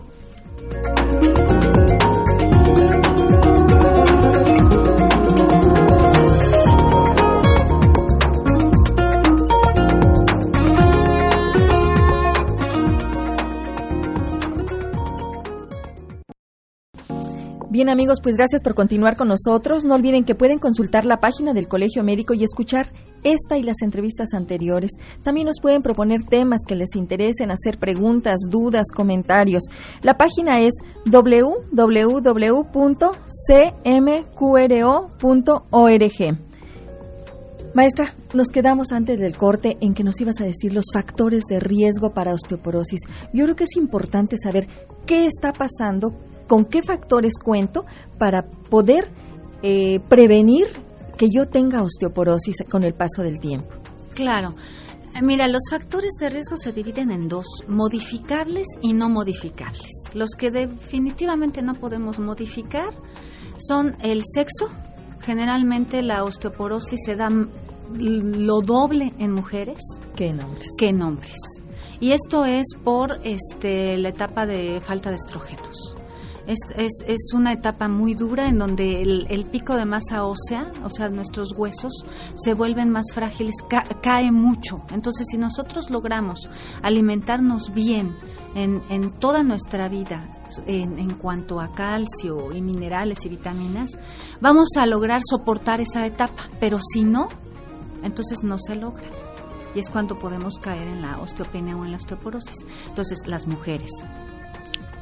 Thank 0.72 1.50
you. 1.52 1.53
Bien 17.74 17.90
amigos, 17.90 18.20
pues 18.22 18.36
gracias 18.36 18.62
por 18.62 18.76
continuar 18.76 19.18
con 19.18 19.30
nosotros. 19.30 19.84
No 19.84 19.96
olviden 19.96 20.26
que 20.26 20.36
pueden 20.36 20.60
consultar 20.60 21.06
la 21.06 21.20
página 21.20 21.56
del 21.56 21.68
Colegio 21.68 22.04
Médico 22.04 22.36
y 22.36 22.44
escuchar 22.44 22.94
esta 23.24 23.58
y 23.58 23.64
las 23.64 23.82
entrevistas 23.82 24.36
anteriores. 24.36 24.92
También 25.24 25.48
nos 25.48 25.60
pueden 25.60 25.82
proponer 25.82 26.22
temas 26.22 26.60
que 26.68 26.76
les 26.76 26.96
interesen, 26.96 27.50
hacer 27.50 27.80
preguntas, 27.80 28.42
dudas, 28.48 28.92
comentarios. 28.96 29.64
La 30.04 30.18
página 30.18 30.60
es 30.60 30.76
www.cmqro.org. 31.10 31.74
Maestra, 37.74 38.14
nos 38.36 38.50
quedamos 38.50 38.92
antes 38.92 39.20
del 39.20 39.36
corte 39.36 39.80
en 39.82 39.96
que 39.96 40.04
nos 40.04 40.22
ibas 40.22 40.40
a 40.42 40.46
decir 40.46 40.76
los 40.76 40.86
factores 40.94 41.46
de 41.50 41.60
riesgo 41.60 42.14
para 42.14 42.36
osteoporosis. 42.36 43.02
Yo 43.34 43.46
creo 43.46 43.56
que 43.56 43.64
es 43.64 43.76
importante 43.78 44.38
saber 44.38 44.68
qué 45.08 45.26
está 45.26 45.54
pasando 45.54 46.14
con 46.48 46.66
qué 46.66 46.82
factores 46.82 47.34
cuento 47.44 47.86
para 48.18 48.44
poder 48.44 49.12
eh, 49.62 50.00
prevenir 50.10 50.68
que 51.18 51.30
yo 51.34 51.48
tenga 51.48 51.84
osteoporosis 51.84 52.58
con 52.70 52.84
el 52.84 52.94
paso 52.94 53.22
del 53.22 53.40
tiempo. 53.40 53.70
Claro. 54.14 54.54
Mira, 55.22 55.48
los 55.48 55.62
factores 55.70 56.14
de 56.20 56.30
riesgo 56.30 56.58
se 56.58 56.72
dividen 56.72 57.12
en 57.12 57.28
dos, 57.28 57.46
modificables 57.68 58.66
y 58.82 58.94
no 58.94 59.10
modificables. 59.10 59.90
Los 60.16 60.32
que 60.32 60.50
definitivamente 60.50 61.62
no 61.62 61.76
podemos 61.76 62.20
modificar 62.20 62.90
son 63.58 63.96
el 64.02 64.24
sexo. 64.26 64.70
Generalmente 65.22 66.02
la 66.02 66.24
osteoporosis 66.24 67.00
se 67.06 67.16
da 67.16 67.30
lo 67.30 68.62
doble 68.62 69.14
en 69.20 69.32
mujeres 69.34 69.80
que 70.16 70.30
en 70.30 70.44
hombres. 70.44 70.66
Que 70.80 70.90
en 70.90 71.02
hombres. 71.04 71.38
Y 72.00 72.12
esto 72.12 72.46
es 72.46 72.66
por 72.84 73.20
este, 73.24 73.98
la 73.98 74.10
etapa 74.10 74.46
de 74.46 74.82
falta 74.82 75.10
de 75.10 75.16
estrógenos. 75.16 75.96
Es, 76.46 76.60
es, 76.76 77.34
una 77.34 77.54
etapa 77.54 77.88
muy 77.88 78.16
dura 78.16 78.48
en 78.48 78.58
donde 78.58 79.02
el, 79.02 79.46
pico 79.50 79.76
de 79.76 79.86
masa 79.86 80.26
ósea, 80.26 80.72
o 80.84 80.90
sea, 80.90 81.08
nuestros 81.08 81.54
huesos, 81.58 81.94
se 82.36 82.54
vuelven 82.54 82.90
más 82.90 83.06
frágiles, 83.14 83.56
cae 84.02 84.32
mucho. 84.32 84.82
Entonces, 84.92 85.26
si 85.32 85.38
nosotros 85.38 85.90
logramos 85.90 86.50
alimentarnos 86.82 87.74
bien 87.74 88.18
en, 88.56 88.82
en 88.90 89.12
toda 89.20 89.44
nuestra 89.44 89.88
vida, 89.88 90.30
en, 90.68 91.00
en, 91.00 91.14
cuanto 91.16 91.62
a 91.62 91.72
calcio 91.72 92.52
y 92.54 92.62
minerales 92.62 93.26
y 93.26 93.30
vitaminas, 93.30 93.92
vamos 94.42 94.70
a 94.78 94.86
lograr 94.86 95.22
soportar 95.26 95.80
esa 95.80 96.06
etapa. 96.06 96.50
Pero 96.60 96.78
si 96.80 97.06
no, 97.06 97.30
entonces 98.04 98.44
no 98.44 98.58
se 98.60 98.76
logra. 98.76 99.10
Y 99.76 99.80
es 99.80 99.90
cuando 99.90 100.20
podemos 100.20 100.56
caer 100.62 100.88
en 100.88 101.02
la 101.02 101.20
osteopenia 101.20 101.76
o 101.76 101.86
en 101.86 101.92
la 101.92 101.98
osteoporosis. 101.98 102.58
Entonces, 102.88 103.20
las 103.26 103.48
mujeres. 103.48 103.90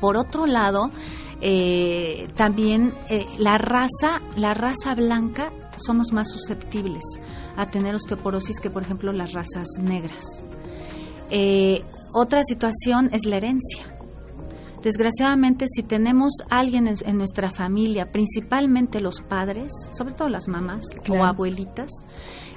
Por 0.02 0.18
otro 0.18 0.46
lado, 0.46 0.92
eh, 1.40 2.28
también 2.36 2.94
eh, 3.10 3.26
la 3.38 3.58
raza, 3.58 4.20
la 4.36 4.54
raza 4.54 4.96
blanca 4.96 5.54
somos 5.78 6.12
más 6.12 6.30
susceptibles 6.30 7.04
a 7.56 7.70
tener 7.70 7.96
osteoporosis 7.96 8.60
que 8.60 8.70
por 8.70 8.84
ejemplo 8.84 9.14
las 9.14 9.32
razas 9.32 9.68
negras. 9.82 10.46
Eh, 11.30 11.82
otra 12.14 12.44
situación 12.44 13.10
es 13.14 13.26
la 13.26 13.38
herencia. 13.38 13.86
Desgraciadamente, 14.84 15.66
si 15.68 15.84
tenemos 15.84 16.34
alguien 16.50 16.88
en, 16.88 17.18
nuestra 17.18 17.52
familia, 17.52 18.12
principalmente 18.12 19.00
los 19.00 19.22
padres, 19.22 19.72
sobre 19.96 20.16
todo 20.16 20.28
las 20.28 20.48
mamás 20.48 20.86
o 21.08 21.24
abuelitas, 21.24 21.92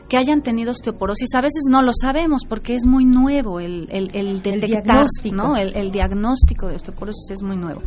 que 0.09 0.17
hayan 0.17 0.43
tenido 0.43 0.71
osteoporosis. 0.71 1.35
A 1.35 1.41
veces 1.41 1.65
no 1.69 1.83
lo 1.83 1.93
sabemos 1.93 2.43
porque 2.49 2.75
es 2.75 2.87
muy 2.87 3.05
nuevo 3.05 3.61
el, 3.61 3.89
el, 3.91 4.11
el 4.15 4.43
detectar, 4.43 5.07
¿no? 5.33 5.57
El, 5.57 5.91
diagnóstico 5.91 6.67
de 6.67 6.77
osteoporosis 6.77 7.31
es 7.31 7.43
muy 7.43 7.57
nuevo. 7.57 7.83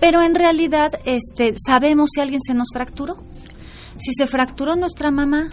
Pero 0.00 0.22
en 0.22 0.34
realidad 0.34 0.90
este, 1.04 1.54
sabemos 1.64 2.10
si 2.14 2.20
alguien 2.20 2.40
se 2.40 2.54
nos 2.54 2.68
fracturó. 2.72 3.16
Si 3.98 4.12
se 4.14 4.26
fracturó 4.26 4.74
nuestra 4.76 5.10
mamá 5.10 5.50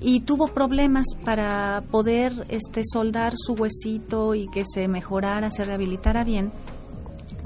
y 0.00 0.20
tuvo 0.20 0.48
problemas 0.48 1.06
para 1.24 1.82
poder 1.90 2.46
este, 2.48 2.82
soldar 2.84 3.34
su 3.36 3.54
huesito 3.54 4.34
y 4.34 4.48
que 4.48 4.64
se 4.64 4.88
mejorara, 4.88 5.50
se 5.50 5.64
rehabilitara 5.64 6.24
bien, 6.24 6.52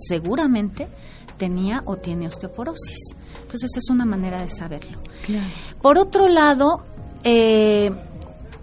seguramente 0.09 0.89
tenía 1.37 1.83
o 1.87 1.97
tiene 1.97 2.27
osteoporosis. 2.27 3.17
Entonces 3.41 3.71
es 3.77 3.91
una 3.91 4.05
manera 4.05 4.41
de 4.41 4.49
saberlo. 4.49 5.01
Por 5.81 5.99
otro 5.99 6.29
lado, 6.29 6.85
eh, 7.25 7.91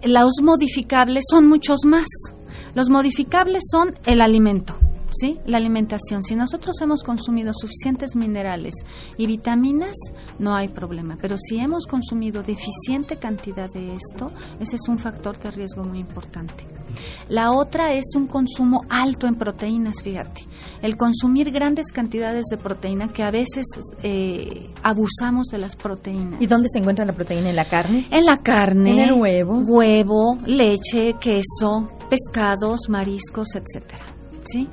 los 0.02 0.32
modificables 0.42 1.24
son 1.30 1.48
muchos 1.48 1.80
más. 1.84 2.06
Los 2.74 2.90
modificables 2.90 3.62
son 3.70 3.94
el 4.04 4.20
alimento, 4.20 4.78
¿sí? 5.20 5.38
La 5.46 5.58
alimentación. 5.58 6.22
Si 6.22 6.34
nosotros 6.34 6.76
hemos 6.82 7.02
consumido 7.02 7.52
suficientes 7.52 8.16
minerales 8.16 8.74
y 9.16 9.26
vitaminas, 9.26 9.96
no 10.38 10.54
hay 10.54 10.68
problema. 10.68 11.16
Pero 11.20 11.36
si 11.38 11.58
hemos 11.58 11.86
consumido 11.86 12.42
deficiente 12.42 13.16
cantidad 13.16 13.68
de 13.70 13.94
esto, 13.94 14.32
ese 14.60 14.76
es 14.76 14.88
un 14.88 14.98
factor 14.98 15.38
de 15.38 15.50
riesgo 15.50 15.84
muy 15.84 15.98
importante. 15.98 16.66
La 17.28 17.52
otra 17.52 17.92
es 17.92 18.04
un 18.16 18.26
consumo 18.26 18.82
alto 18.88 19.26
en 19.26 19.34
proteínas, 19.34 20.02
fíjate. 20.02 20.42
El 20.82 20.96
consumir 20.96 21.50
grandes 21.50 21.86
cantidades 21.92 22.44
de 22.50 22.56
proteína, 22.56 23.08
que 23.08 23.22
a 23.22 23.30
veces 23.30 23.66
eh, 24.02 24.66
abusamos 24.82 25.48
de 25.48 25.58
las 25.58 25.76
proteínas. 25.76 26.40
¿Y 26.40 26.46
dónde 26.46 26.68
se 26.72 26.78
encuentra 26.78 27.04
la 27.04 27.12
proteína? 27.12 27.50
¿En 27.50 27.56
la 27.56 27.68
carne? 27.68 28.06
En 28.10 28.24
la 28.24 28.38
carne. 28.38 28.92
En 28.92 28.98
el 28.98 29.12
huevo. 29.12 29.62
Huevo, 29.66 30.38
leche, 30.46 31.14
queso, 31.20 31.90
pescados, 32.08 32.88
mariscos, 32.88 33.48
etcétera. 33.54 34.04
¿Sí? 34.44 34.68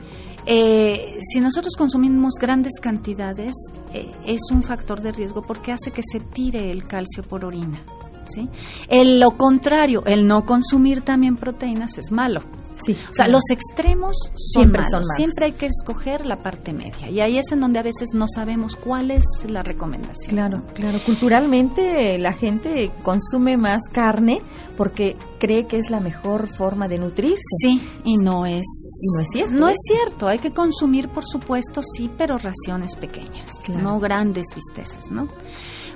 Eh, 0.45 1.19
si 1.21 1.39
nosotros 1.39 1.75
consumimos 1.77 2.33
grandes 2.39 2.73
cantidades, 2.81 3.53
eh, 3.93 4.11
es 4.25 4.41
un 4.51 4.63
factor 4.63 5.01
de 5.01 5.11
riesgo 5.11 5.41
porque 5.41 5.71
hace 5.71 5.91
que 5.91 6.01
se 6.03 6.19
tire 6.19 6.71
el 6.71 6.85
calcio 6.85 7.23
por 7.23 7.45
orina. 7.45 7.81
¿sí? 8.25 8.49
El, 8.87 9.19
lo 9.19 9.37
contrario, 9.37 10.03
el 10.05 10.27
no 10.27 10.45
consumir 10.45 11.01
también 11.01 11.37
proteínas 11.37 11.97
es 11.97 12.11
malo. 12.11 12.41
Sí, 12.75 12.97
o 13.09 13.13
sea, 13.13 13.27
los 13.27 13.43
extremos 13.51 14.15
siempre 14.35 14.83
son 14.83 15.01
malos. 15.01 15.15
Siempre 15.15 15.45
hay 15.45 15.51
que 15.53 15.67
escoger 15.67 16.25
la 16.25 16.41
parte 16.41 16.73
media. 16.73 17.09
Y 17.09 17.21
ahí 17.21 17.37
es 17.37 17.51
en 17.51 17.59
donde 17.59 17.79
a 17.79 17.83
veces 17.83 18.09
no 18.13 18.25
sabemos 18.27 18.75
cuál 18.75 19.11
es 19.11 19.25
la 19.47 19.63
recomendación. 19.63 20.29
Claro, 20.29 20.63
claro. 20.73 20.99
Culturalmente 21.05 22.17
la 22.17 22.33
gente 22.33 22.91
consume 23.03 23.57
más 23.57 23.83
carne 23.91 24.41
porque 24.77 25.15
cree 25.39 25.65
que 25.67 25.77
es 25.77 25.89
la 25.89 25.99
mejor 25.99 26.47
forma 26.55 26.87
de 26.87 26.99
nutrirse. 26.99 27.41
Sí, 27.61 27.81
y 28.03 28.17
no 28.17 28.45
es. 28.45 28.65
Y 29.01 29.15
no 29.15 29.21
es 29.21 29.27
cierto. 29.31 29.55
No 29.55 29.69
es 29.69 29.77
cierto. 29.87 30.27
Hay 30.27 30.39
que 30.39 30.51
consumir, 30.51 31.09
por 31.09 31.25
supuesto, 31.25 31.81
sí, 31.81 32.09
pero 32.17 32.37
raciones 32.37 32.95
pequeñas, 32.95 33.49
no 33.69 33.99
grandes 33.99 34.47
visteces, 34.55 35.11
¿no? 35.11 35.27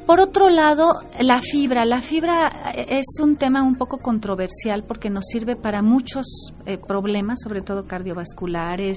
Por 0.07 0.21
otro 0.21 0.47
lado, 0.47 1.01
la 1.19 1.41
fibra. 1.41 1.83
La 1.83 1.99
fibra 1.99 2.71
eh, 2.73 2.85
es 2.99 3.19
un 3.21 3.35
tema 3.35 3.61
un 3.61 3.75
poco 3.75 3.97
controversial 3.97 4.85
porque 4.85 5.09
nos 5.09 5.25
sirve 5.25 5.57
para 5.57 5.81
muchos 5.81 6.53
eh, 6.65 6.77
problemas, 6.77 7.39
sobre 7.43 7.61
todo 7.61 7.85
cardiovasculares, 7.85 8.95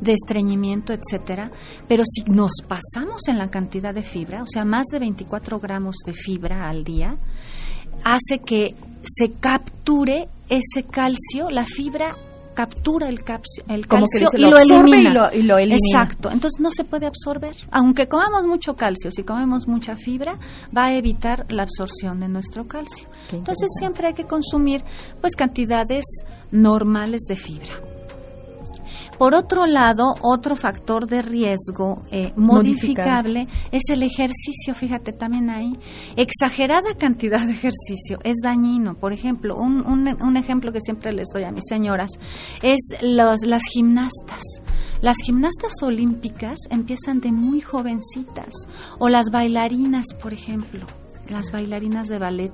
de 0.00 0.12
estreñimiento, 0.12 0.92
etcétera. 0.92 1.50
Pero 1.88 2.04
si 2.06 2.22
nos 2.30 2.52
pasamos 2.68 3.26
en 3.26 3.38
la 3.38 3.50
cantidad 3.50 3.92
de 3.92 4.04
fibra, 4.04 4.44
o 4.44 4.46
sea, 4.46 4.64
más 4.64 4.86
de 4.86 5.00
24 5.00 5.58
gramos 5.58 5.96
de 6.06 6.12
fibra 6.12 6.68
al 6.68 6.84
día, 6.84 7.16
hace 8.04 8.38
que 8.38 8.76
se 9.02 9.32
capture 9.32 10.28
ese 10.48 10.84
calcio. 10.84 11.50
La 11.50 11.64
fibra 11.64 12.14
captura 12.54 13.08
el, 13.08 13.22
calcio, 13.22 13.64
el 13.68 13.86
Como 13.86 14.06
calcio 14.06 14.28
que 14.30 14.38
y 14.38 14.40
lo 14.42 14.58
elimina. 14.58 14.98
y 15.10 15.12
lo- 15.14 15.32
y 15.32 15.42
lo 15.42 15.58
elimina. 15.58 15.78
Exacto, 16.02 16.30
entonces 16.30 16.60
no 16.60 16.70
se 16.70 16.84
puede 16.84 17.06
absorber. 17.06 17.54
Aunque 17.70 18.08
comamos 18.08 18.44
mucho 18.44 18.74
calcio, 18.76 19.10
si 19.10 19.22
comemos 19.22 19.66
mucha 19.68 19.96
fibra, 19.96 20.38
va 20.76 20.86
a 20.86 20.94
evitar 20.94 21.46
la 21.52 21.62
absorción 21.64 22.20
de 22.20 22.28
nuestro 22.28 22.66
calcio. 22.66 23.08
Entonces 23.32 23.68
siempre 23.78 24.08
hay 24.08 24.14
que 24.14 24.24
consumir 24.26 24.82
pues 25.20 25.34
cantidades 25.36 26.04
normales 26.50 27.22
de 27.28 27.36
fibra. 27.36 27.74
Por 29.22 29.36
otro 29.36 29.66
lado, 29.66 30.14
otro 30.20 30.56
factor 30.56 31.06
de 31.06 31.22
riesgo 31.22 32.02
eh, 32.10 32.32
modificable 32.34 33.46
es 33.70 33.82
el 33.90 34.02
ejercicio, 34.02 34.74
fíjate 34.74 35.12
también 35.12 35.48
ahí. 35.48 35.72
Exagerada 36.16 36.94
cantidad 36.98 37.38
de 37.46 37.52
ejercicio 37.52 38.18
es 38.24 38.38
dañino. 38.42 38.94
Por 38.96 39.12
ejemplo, 39.12 39.54
un, 39.56 39.86
un- 39.86 40.20
un 40.20 40.36
ejemplo 40.36 40.72
que 40.72 40.80
siempre 40.80 41.12
les 41.12 41.28
doy 41.32 41.44
a 41.44 41.52
mis 41.52 41.62
señoras 41.68 42.10
es 42.62 42.80
los, 43.00 43.46
las 43.46 43.62
gimnastas. 43.72 44.42
Las 45.00 45.18
gimnastas 45.24 45.72
olímpicas 45.82 46.58
empiezan 46.68 47.20
de 47.20 47.30
muy 47.30 47.60
jovencitas. 47.60 48.52
O 48.98 49.08
las 49.08 49.30
bailarinas, 49.30 50.06
por 50.20 50.32
ejemplo, 50.32 50.84
las 51.28 51.52
bailarinas 51.52 52.08
de 52.08 52.18
ballet 52.18 52.52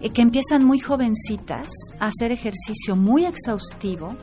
eh, 0.00 0.08
que 0.08 0.22
empiezan 0.22 0.64
muy 0.64 0.78
jovencitas 0.78 1.68
a 2.00 2.06
hacer 2.06 2.32
ejercicio 2.32 2.96
muy 2.96 3.26
exhaustivo, 3.26 4.16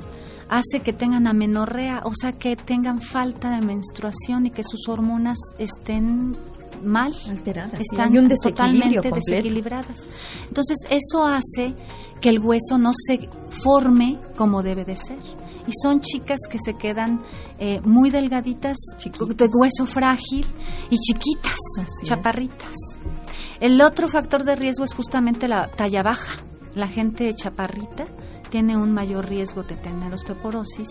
hace 0.52 0.82
que 0.84 0.94
tengan 0.94 1.26
amenorrea, 1.28 2.02
o 2.04 2.12
sea, 2.14 2.34
que 2.34 2.56
tengan 2.56 3.02
falta 3.02 3.50
de 3.50 3.66
menstruación 3.66 4.46
y 4.46 4.52
que 4.52 4.64
sus 4.64 4.88
hormonas 4.90 5.40
estén 5.58 6.38
mal, 6.84 7.14
Alteradas, 7.30 7.80
están 7.80 8.16
un 8.18 8.28
totalmente 8.28 8.96
completo. 8.98 9.16
desequilibradas. 9.16 10.08
Entonces, 10.48 10.78
eso 10.90 11.26
hace 11.26 11.74
que 12.20 12.30
el 12.30 12.40
hueso 12.40 12.78
no 12.78 12.92
se 12.94 13.30
forme 13.64 14.20
como 14.36 14.62
debe 14.62 14.84
de 14.84 14.96
ser. 14.96 15.20
Y 15.68 15.72
son 15.84 16.02
chicas 16.02 16.40
que 16.50 16.58
se 16.64 16.74
quedan 16.74 17.22
eh, 17.60 17.80
muy 17.82 18.10
delgaditas, 18.10 18.76
Chiquitas. 18.98 19.38
de 19.38 19.46
hueso 19.46 19.86
frágil 19.86 20.46
y 20.90 20.98
chiquitas, 20.98 21.54
Así 21.78 21.86
es. 22.04 22.10
chaparritas. 22.10 22.74
El 23.60 23.82
otro 23.82 24.08
factor 24.10 24.44
de 24.44 24.56
riesgo 24.56 24.84
es 24.84 24.94
justamente 24.94 25.48
la 25.48 25.70
talla 25.70 26.02
baja. 26.04 26.44
La 26.74 26.88
gente 26.88 27.30
chaparrita 27.34 28.06
tiene 28.52 28.78
un 28.78 28.92
mayor 28.92 29.28
riesgo 29.28 29.64
de 29.64 29.76
tener 29.76 30.14
osteoporosis. 30.14 30.88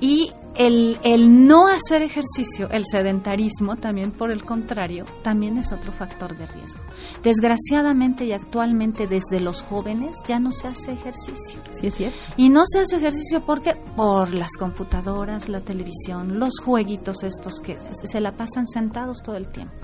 Y 0.00 0.32
el, 0.54 0.98
el 1.02 1.46
no 1.46 1.68
hacer 1.68 2.02
ejercicio, 2.02 2.68
el 2.70 2.84
sedentarismo, 2.86 3.76
también 3.76 4.12
por 4.12 4.30
el 4.30 4.44
contrario, 4.44 5.04
también 5.22 5.58
es 5.58 5.72
otro 5.72 5.92
factor 5.92 6.36
de 6.36 6.46
riesgo. 6.46 6.80
Desgraciadamente 7.22 8.24
y 8.24 8.32
actualmente 8.32 9.06
desde 9.06 9.40
los 9.40 9.62
jóvenes 9.62 10.16
ya 10.26 10.38
no 10.38 10.52
se 10.52 10.68
hace 10.68 10.92
ejercicio. 10.92 11.60
Sí, 11.70 11.88
es 11.88 11.94
cierto. 11.94 12.18
Y 12.36 12.48
no 12.48 12.62
se 12.64 12.80
hace 12.80 12.96
ejercicio 12.96 13.44
porque 13.44 13.74
por 13.96 14.32
las 14.32 14.52
computadoras, 14.58 15.48
la 15.48 15.60
televisión, 15.60 16.38
los 16.38 16.52
jueguitos 16.62 17.22
estos 17.24 17.60
que 17.60 17.76
se 18.04 18.20
la 18.20 18.36
pasan 18.36 18.66
sentados 18.66 19.18
todo 19.22 19.36
el 19.36 19.48
tiempo. 19.48 19.74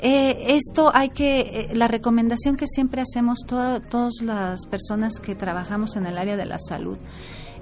Eh, 0.00 0.54
esto 0.56 0.90
hay 0.94 1.08
que, 1.10 1.40
eh, 1.40 1.68
la 1.74 1.88
recomendación 1.88 2.56
que 2.56 2.66
siempre 2.66 3.02
hacemos 3.02 3.38
to- 3.46 3.80
todas 3.90 4.14
las 4.22 4.66
personas 4.66 5.14
que 5.20 5.34
trabajamos 5.34 5.96
en 5.96 6.06
el 6.06 6.18
área 6.18 6.36
de 6.36 6.46
la 6.46 6.58
salud 6.58 6.96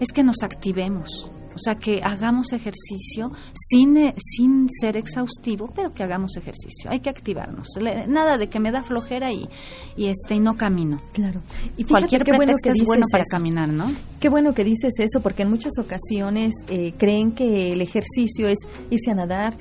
es 0.00 0.08
que 0.12 0.22
nos 0.22 0.36
activemos. 0.42 1.30
O 1.54 1.58
sea, 1.58 1.76
que 1.76 2.02
hagamos 2.04 2.52
ejercicio 2.52 3.32
sin, 3.54 3.96
eh, 3.96 4.14
sin 4.18 4.68
ser 4.68 4.98
exhaustivo, 4.98 5.70
pero 5.74 5.94
que 5.94 6.02
hagamos 6.02 6.36
ejercicio. 6.36 6.90
Hay 6.90 7.00
que 7.00 7.08
activarnos. 7.08 7.68
Le- 7.80 8.06
nada 8.06 8.36
de 8.36 8.48
que 8.50 8.60
me 8.60 8.70
da 8.70 8.82
flojera 8.82 9.32
y, 9.32 9.48
y, 9.96 10.08
este, 10.08 10.34
y 10.34 10.38
no 10.38 10.58
camino. 10.58 11.00
Claro. 11.14 11.40
Y 11.78 11.84
Cualquier 11.84 12.24
qué 12.24 12.32
bueno 12.36 12.52
que 12.62 12.68
es 12.68 12.82
bueno 12.84 13.06
para 13.10 13.22
eso. 13.22 13.30
caminar, 13.30 13.70
¿no? 13.70 13.90
Qué 14.20 14.28
bueno 14.28 14.52
que 14.52 14.64
dices 14.64 14.92
eso, 14.98 15.20
porque 15.22 15.44
en 15.44 15.48
muchas 15.50 15.72
ocasiones 15.78 16.52
eh, 16.68 16.92
creen 16.98 17.32
que 17.32 17.72
el 17.72 17.80
ejercicio 17.80 18.48
es 18.48 18.58
irse 18.90 19.12
a 19.12 19.14
nadar. 19.14 19.54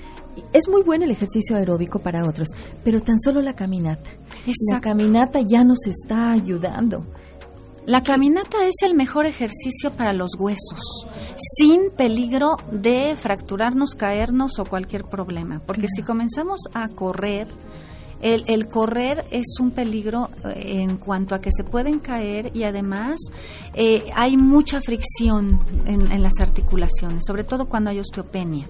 Es 0.53 0.69
muy 0.69 0.83
bueno 0.83 1.05
el 1.05 1.11
ejercicio 1.11 1.55
aeróbico 1.55 1.99
para 1.99 2.27
otros, 2.27 2.49
pero 2.83 2.99
tan 2.99 3.19
solo 3.19 3.41
la 3.41 3.53
caminata. 3.53 4.09
La 4.71 4.81
caminata 4.81 5.41
ya 5.41 5.63
nos 5.63 5.85
está 5.85 6.31
ayudando. 6.31 7.05
La 7.85 8.01
caminata 8.01 8.65
es 8.65 8.75
el 8.83 8.95
mejor 8.95 9.27
ejercicio 9.27 9.91
para 9.95 10.11
los 10.11 10.31
huesos, 10.39 11.05
sin 11.57 11.91
peligro 11.95 12.55
de 12.71 13.15
fracturarnos, 13.15 13.91
caernos 13.91 14.57
o 14.57 14.63
cualquier 14.63 15.03
problema. 15.03 15.61
Porque 15.67 15.85
si 15.87 16.01
comenzamos 16.01 16.61
a 16.73 16.87
correr, 16.89 17.47
el, 18.21 18.43
el 18.47 18.67
correr 18.69 19.25
es 19.31 19.45
un 19.59 19.71
peligro 19.71 20.29
eh, 20.45 20.81
en 20.81 20.97
cuanto 20.97 21.35
a 21.35 21.39
que 21.39 21.49
se 21.51 21.63
pueden 21.63 21.99
caer 21.99 22.51
y 22.55 22.63
además 22.63 23.17
eh, 23.73 24.03
hay 24.15 24.37
mucha 24.37 24.79
fricción 24.81 25.59
en, 25.85 26.11
en 26.11 26.23
las 26.23 26.39
articulaciones, 26.39 27.23
sobre 27.27 27.43
todo 27.43 27.65
cuando 27.67 27.89
hay 27.91 27.99
osteopenia. 27.99 28.67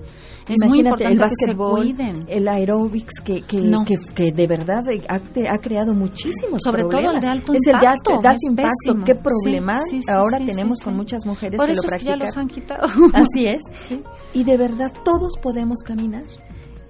Es 0.48 0.58
muy 0.68 0.80
importante 0.80 1.14
el 1.14 1.20
que 1.20 1.46
se 1.52 1.56
cuiden. 1.56 2.20
el 2.28 2.48
aerobics 2.48 3.20
que, 3.24 3.42
que, 3.42 3.58
No. 3.62 3.84
que, 3.84 3.96
que 4.14 4.32
de 4.32 4.46
verdad 4.46 4.84
ha, 5.10 5.58
creado 5.58 5.94
muchísimos 5.96 6.62
Sobre 6.64 6.84
todo 6.84 7.00
el 7.00 7.06
problemas. 7.06 7.22
de 7.24 7.28
alto 7.30 7.54
es 7.54 7.62
el 7.66 7.72
de 7.72 7.78
impacto, 7.80 8.12
alto, 8.12 8.22
de 8.22 8.28
alto 8.28 8.38
es 8.44 8.50
impacto. 8.50 9.04
Qué 9.06 9.16
problema 9.16 9.80
sí, 9.90 10.02
sí, 10.04 10.12
ahora 10.12 10.38
tenemos 10.38 10.82
con 10.82 10.96
muchas 10.96 11.26
mujeres 11.26 11.58
Por 11.58 11.66
que 11.66 11.72
eso 11.72 11.82
lo 11.82 11.90
que 11.98 12.04
ya 12.04 12.16
practican. 12.16 12.20
los 12.28 12.38
han 12.38 12.48
quitado. 12.48 12.88
Así 13.14 13.48
es. 13.48 13.62
Y 14.34 14.44
de 14.44 14.58
verdad 14.58 14.92
todos 15.04 15.34
podemos 15.42 15.80
caminar. 15.80 16.24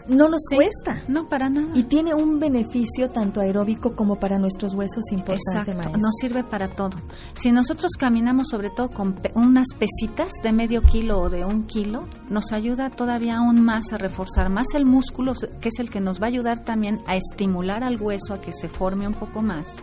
No 0.07 0.29
nos 0.29 0.41
Sí. 0.49 0.55
cuesta. 0.55 1.01
No, 1.07 1.27
para 1.27 1.49
nada. 1.49 1.69
Y 1.73 1.83
tiene 1.83 2.13
un 2.13 2.39
beneficio 2.39 3.09
tanto 3.09 3.41
aeróbico 3.41 3.95
como 3.95 4.17
para 4.19 4.37
nuestros 4.37 4.73
huesos 4.75 5.03
importante, 5.11 5.41
Exacto, 5.71 5.73
maestra. 5.73 5.97
nos 5.97 6.15
sirve 6.21 6.43
para 6.43 6.69
todo. 6.69 6.97
Si 7.33 7.51
nosotros 7.51 7.91
caminamos 7.97 8.49
sobre 8.49 8.69
todo 8.69 8.89
con 8.89 9.13
pe- 9.13 9.31
unas 9.35 9.65
pesitas 9.79 10.31
de 10.43 10.53
medio 10.53 10.81
kilo 10.83 11.19
o 11.21 11.29
de 11.29 11.43
un 11.43 11.63
kilo, 11.65 12.07
nos 12.29 12.51
ayuda 12.51 12.91
todavía 12.91 13.37
aún 13.37 13.63
más 13.63 13.91
a 13.93 13.97
reforzar 13.97 14.49
más 14.49 14.67
el 14.75 14.85
músculo, 14.85 15.33
que 15.59 15.69
es 15.69 15.79
el 15.79 15.89
que 15.89 16.01
nos 16.01 16.21
va 16.21 16.25
a 16.25 16.29
ayudar 16.29 16.63
también 16.63 16.99
a 17.07 17.15
estimular 17.15 17.83
al 17.83 17.99
hueso 17.99 18.35
a 18.35 18.41
que 18.41 18.51
se 18.53 18.69
forme 18.69 19.07
un 19.07 19.13
poco 19.15 19.41
más. 19.41 19.75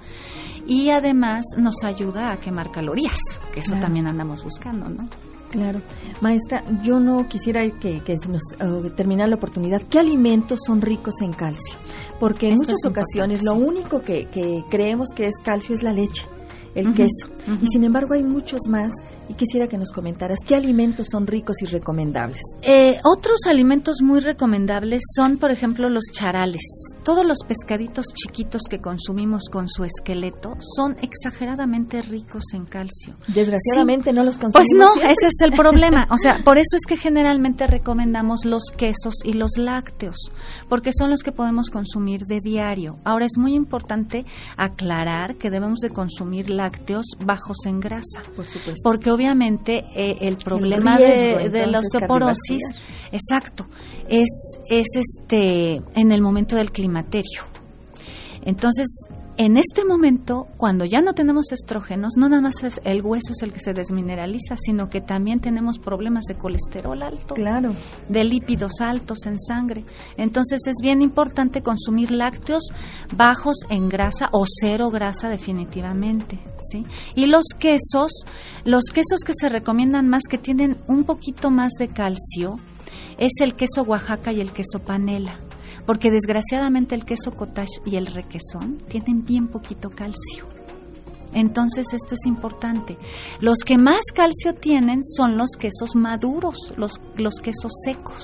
Y 0.66 0.90
además 0.90 1.44
nos 1.58 1.82
ayuda 1.82 2.30
a 2.32 2.38
quemar 2.38 2.70
calorías, 2.70 3.18
que 3.52 3.58
eso 3.60 3.70
Claro. 3.70 3.82
también 3.86 4.06
andamos 4.06 4.44
buscando, 4.44 4.88
¿no? 4.88 5.08
Claro. 5.52 5.82
Maestra, 6.22 6.64
yo 6.82 6.98
no 6.98 7.28
quisiera 7.28 7.60
que, 7.78 8.00
que 8.00 8.18
se 8.18 8.28
nos 8.28 8.42
uh, 8.60 8.88
terminara 8.90 9.28
la 9.28 9.36
oportunidad. 9.36 9.82
¿Qué 9.82 9.98
alimentos 9.98 10.60
son 10.66 10.80
ricos 10.80 11.20
en 11.20 11.32
calcio? 11.32 11.78
Porque 12.18 12.48
en 12.48 12.54
Esto 12.54 12.64
muchas 12.64 12.78
es 12.84 12.90
ocasiones 12.90 13.42
lo 13.44 13.52
único 13.52 14.00
que, 14.00 14.26
que 14.26 14.64
creemos 14.70 15.10
que 15.14 15.26
es 15.26 15.34
calcio 15.44 15.74
es 15.74 15.82
la 15.82 15.92
leche, 15.92 16.26
el 16.74 16.94
queso. 16.94 17.28
Y 17.60 17.66
sin 17.66 17.84
embargo 17.84 18.14
hay 18.14 18.22
muchos 18.22 18.62
más. 18.68 18.94
Y 19.28 19.34
quisiera 19.34 19.68
que 19.68 19.76
nos 19.76 19.92
comentaras 19.92 20.38
qué 20.46 20.54
alimentos 20.54 21.08
son 21.10 21.26
ricos 21.26 21.60
y 21.60 21.66
recomendables. 21.66 22.40
Eh, 22.62 22.98
otros 23.04 23.40
alimentos 23.46 23.96
muy 24.02 24.20
recomendables 24.20 25.02
son, 25.14 25.36
por 25.36 25.50
ejemplo, 25.50 25.90
los 25.90 26.04
charales. 26.12 26.62
Todos 27.02 27.26
los 27.26 27.38
pescaditos 27.46 28.06
chiquitos 28.14 28.62
que 28.70 28.78
consumimos 28.80 29.42
con 29.50 29.68
su 29.68 29.84
esqueleto 29.84 30.54
son 30.76 30.96
exageradamente 31.02 32.00
ricos 32.02 32.44
en 32.54 32.64
calcio. 32.64 33.16
Desgraciadamente 33.28 34.12
no 34.12 34.22
los 34.22 34.38
Pues 34.38 34.52
consumimos. 34.52 34.86
no, 34.86 34.92
siempre. 34.92 35.10
ese 35.12 35.26
es 35.26 35.40
el 35.40 35.52
problema. 35.56 36.06
O 36.10 36.16
sea, 36.16 36.38
por 36.44 36.58
eso 36.58 36.76
es 36.76 36.86
que 36.86 36.96
generalmente 36.96 37.66
recomendamos 37.66 38.44
los 38.44 38.62
quesos 38.76 39.14
y 39.24 39.32
los 39.32 39.58
lácteos, 39.58 40.16
porque 40.68 40.90
son 40.96 41.10
los 41.10 41.22
que 41.22 41.32
podemos 41.32 41.70
consumir 41.70 42.20
de 42.20 42.40
diario. 42.40 42.98
Ahora 43.04 43.26
es 43.26 43.36
muy 43.36 43.54
importante 43.54 44.24
aclarar 44.56 45.36
que 45.36 45.50
debemos 45.50 45.80
de 45.80 45.90
consumir 45.90 46.50
lácteos 46.50 47.04
bajos 47.24 47.56
en 47.66 47.80
grasa. 47.80 48.22
Por 48.36 48.46
supuesto. 48.46 48.80
Porque 48.84 49.10
obviamente 49.10 49.84
eh, 49.96 50.18
el 50.20 50.36
problema 50.36 50.96
riesgo, 50.98 51.38
de, 51.38 51.48
de 51.50 51.66
la 51.66 51.80
osteoporosis, 51.80 52.62
exacto, 53.12 53.66
es, 54.08 54.28
es 54.68 54.86
este 54.96 55.80
en 55.94 56.10
el 56.12 56.20
momento 56.22 56.56
del 56.56 56.72
climaterio. 56.72 57.42
Entonces, 58.44 58.88
en 59.38 59.56
este 59.56 59.86
momento, 59.86 60.44
cuando 60.58 60.84
ya 60.84 61.00
no 61.00 61.14
tenemos 61.14 61.52
estrógenos, 61.52 62.14
no 62.18 62.28
nada 62.28 62.42
más 62.42 62.62
es 62.64 62.82
el 62.84 63.00
hueso 63.00 63.32
es 63.32 63.42
el 63.42 63.50
que 63.52 63.60
se 63.60 63.72
desmineraliza, 63.72 64.56
sino 64.58 64.90
que 64.90 65.00
también 65.00 65.40
tenemos 65.40 65.78
problemas 65.78 66.24
de 66.24 66.34
colesterol 66.34 67.02
alto 67.02 67.34
Claro. 67.34 67.72
de 68.10 68.24
lípidos 68.24 68.72
altos 68.80 69.24
en 69.24 69.40
sangre. 69.40 69.86
Entonces 70.18 70.60
es 70.66 70.74
bien 70.82 71.00
importante 71.00 71.62
consumir 71.62 72.10
lácteos 72.10 72.62
bajos 73.16 73.56
en 73.70 73.88
grasa 73.88 74.28
o 74.32 74.44
cero 74.60 74.90
grasa 74.90 75.30
definitivamente, 75.30 76.38
¿sí? 76.70 76.84
Y 77.14 77.24
los 77.24 77.44
quesos, 77.58 78.12
los 78.64 78.82
quesos 78.92 79.20
que 79.24 79.32
se 79.34 79.48
recomiendan 79.48 80.08
más 80.08 80.24
que 80.28 80.36
tienen 80.36 80.76
un 80.88 81.04
poquito 81.04 81.50
más 81.50 81.72
de 81.78 81.88
calcio 81.88 82.56
es 83.18 83.32
el 83.40 83.54
queso 83.54 83.82
Oaxaca 83.82 84.32
y 84.32 84.40
el 84.40 84.52
queso 84.52 84.78
panela. 84.78 85.38
Porque 85.86 86.10
desgraciadamente 86.10 86.94
el 86.94 87.04
queso 87.04 87.32
cottage 87.32 87.80
y 87.84 87.96
el 87.96 88.06
requesón 88.06 88.82
tienen 88.88 89.24
bien 89.24 89.48
poquito 89.48 89.90
calcio. 89.90 90.46
Entonces 91.32 91.86
esto 91.92 92.14
es 92.14 92.26
importante. 92.26 92.98
Los 93.40 93.58
que 93.64 93.78
más 93.78 94.04
calcio 94.14 94.54
tienen 94.54 95.02
son 95.02 95.36
los 95.36 95.50
quesos 95.58 95.96
maduros, 95.96 96.56
los, 96.76 97.00
los 97.16 97.34
quesos 97.42 97.72
secos, 97.84 98.22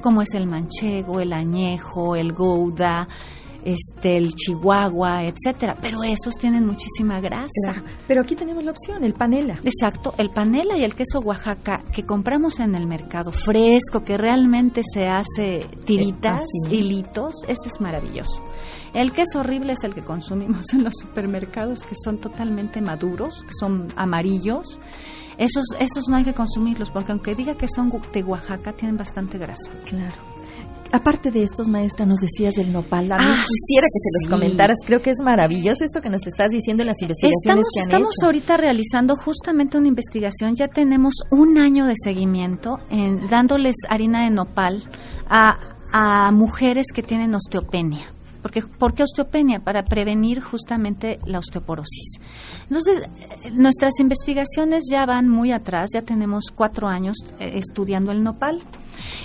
como 0.00 0.22
es 0.22 0.32
el 0.34 0.46
manchego, 0.46 1.20
el 1.20 1.32
añejo, 1.32 2.14
el 2.14 2.32
gouda, 2.32 3.08
este 3.66 4.16
el 4.16 4.34
chihuahua, 4.34 5.24
etcétera, 5.24 5.76
pero 5.82 6.04
esos 6.04 6.34
tienen 6.34 6.64
muchísima 6.64 7.20
grasa. 7.20 7.82
Pero 8.06 8.22
aquí 8.22 8.36
tenemos 8.36 8.64
la 8.64 8.70
opción, 8.70 9.02
el 9.02 9.12
panela. 9.12 9.58
Exacto, 9.64 10.14
el 10.18 10.30
panela 10.30 10.78
y 10.78 10.84
el 10.84 10.94
queso 10.94 11.18
Oaxaca 11.18 11.82
que 11.92 12.04
compramos 12.04 12.60
en 12.60 12.76
el 12.76 12.86
mercado 12.86 13.32
fresco, 13.32 14.04
que 14.04 14.16
realmente 14.16 14.82
se 14.84 15.06
hace 15.08 15.68
tiritas, 15.84 16.44
hilitos, 16.70 17.34
ese 17.48 17.68
es 17.68 17.80
maravilloso. 17.80 18.44
El 18.94 19.12
queso 19.12 19.40
horrible 19.40 19.72
es 19.72 19.82
el 19.82 19.94
que 19.94 20.04
consumimos 20.04 20.64
en 20.72 20.84
los 20.84 20.94
supermercados, 21.00 21.80
que 21.82 21.94
son 22.02 22.18
totalmente 22.18 22.80
maduros, 22.80 23.42
que 23.42 23.52
son 23.58 23.88
amarillos. 23.96 24.78
Esos, 25.38 25.64
esos 25.78 26.08
no 26.08 26.16
hay 26.16 26.24
que 26.24 26.32
consumirlos, 26.32 26.90
porque 26.90 27.12
aunque 27.12 27.34
diga 27.34 27.56
que 27.56 27.66
son 27.68 27.90
de 27.90 28.22
Oaxaca, 28.22 28.72
tienen 28.72 28.96
bastante 28.96 29.36
grasa. 29.36 29.70
Claro. 29.84 30.35
Aparte 30.92 31.30
de 31.30 31.42
estos, 31.42 31.68
maestra, 31.68 32.06
nos 32.06 32.18
decías 32.18 32.54
del 32.54 32.72
nopal. 32.72 33.10
A 33.12 33.18
mí 33.18 33.24
ah, 33.26 33.44
quisiera 33.46 33.86
que 33.86 33.98
se 33.98 34.08
los 34.12 34.38
comentaras. 34.38 34.78
Creo 34.86 35.00
que 35.00 35.10
es 35.10 35.20
maravilloso 35.22 35.84
esto 35.84 36.00
que 36.00 36.10
nos 36.10 36.26
estás 36.26 36.50
diciendo 36.50 36.82
en 36.82 36.88
las 36.88 37.00
investigaciones 37.00 37.40
estamos, 37.44 37.66
que 37.74 37.80
han 37.80 37.86
Estamos 37.88 38.14
ahorita 38.24 38.56
realizando 38.56 39.16
justamente 39.16 39.78
una 39.78 39.88
investigación. 39.88 40.54
Ya 40.54 40.68
tenemos 40.68 41.14
un 41.30 41.58
año 41.58 41.86
de 41.86 41.94
seguimiento 42.02 42.78
en 42.90 43.28
dándoles 43.28 43.76
harina 43.88 44.24
de 44.24 44.30
nopal 44.30 44.82
a, 45.28 45.58
a 45.92 46.30
mujeres 46.30 46.86
que 46.94 47.02
tienen 47.02 47.34
osteopenia. 47.34 48.15
Porque, 48.46 48.62
¿Por 48.62 48.94
qué 48.94 49.02
osteopenia? 49.02 49.58
Para 49.58 49.82
prevenir 49.82 50.40
justamente 50.40 51.18
la 51.26 51.40
osteoporosis. 51.40 52.20
Entonces, 52.62 53.02
nuestras 53.54 53.98
investigaciones 53.98 54.84
ya 54.88 55.04
van 55.04 55.28
muy 55.28 55.50
atrás, 55.50 55.90
ya 55.92 56.02
tenemos 56.02 56.52
cuatro 56.54 56.86
años 56.86 57.16
eh, 57.40 57.54
estudiando 57.54 58.12
el 58.12 58.22
nopal. 58.22 58.62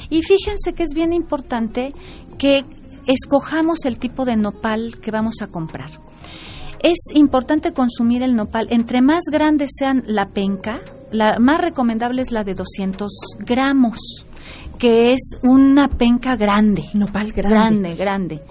Y 0.10 0.24
fíjense 0.24 0.74
que 0.74 0.82
es 0.82 0.90
bien 0.96 1.14
importante 1.14 1.94
que 2.40 2.64
escojamos 3.06 3.86
el 3.86 4.00
tipo 4.00 4.26
de 4.26 4.38
nopal 4.38 5.00
que 5.00 5.12
vamos 5.12 5.36
a 5.44 5.48
comprar. 5.48 5.92
Es 6.82 6.98
importante 7.14 7.74
consumir 7.74 8.24
el 8.24 8.36
nopal. 8.36 8.70
Entre 8.72 9.04
más 9.04 9.26
grande 9.32 9.68
sean 9.70 10.04
la 10.08 10.30
penca, 10.30 10.82
la 11.12 11.38
más 11.38 11.62
recomendable 11.62 12.24
es 12.24 12.32
la 12.32 12.44
de 12.44 12.56
200 12.56 13.12
gramos, 13.38 14.00
que 14.82 15.14
es 15.14 15.38
una 15.44 15.88
penca 15.88 16.36
grande. 16.36 16.84
Nopal 16.96 17.32
grande. 17.34 17.92
Grande, 17.92 17.96
grande. 17.96 18.42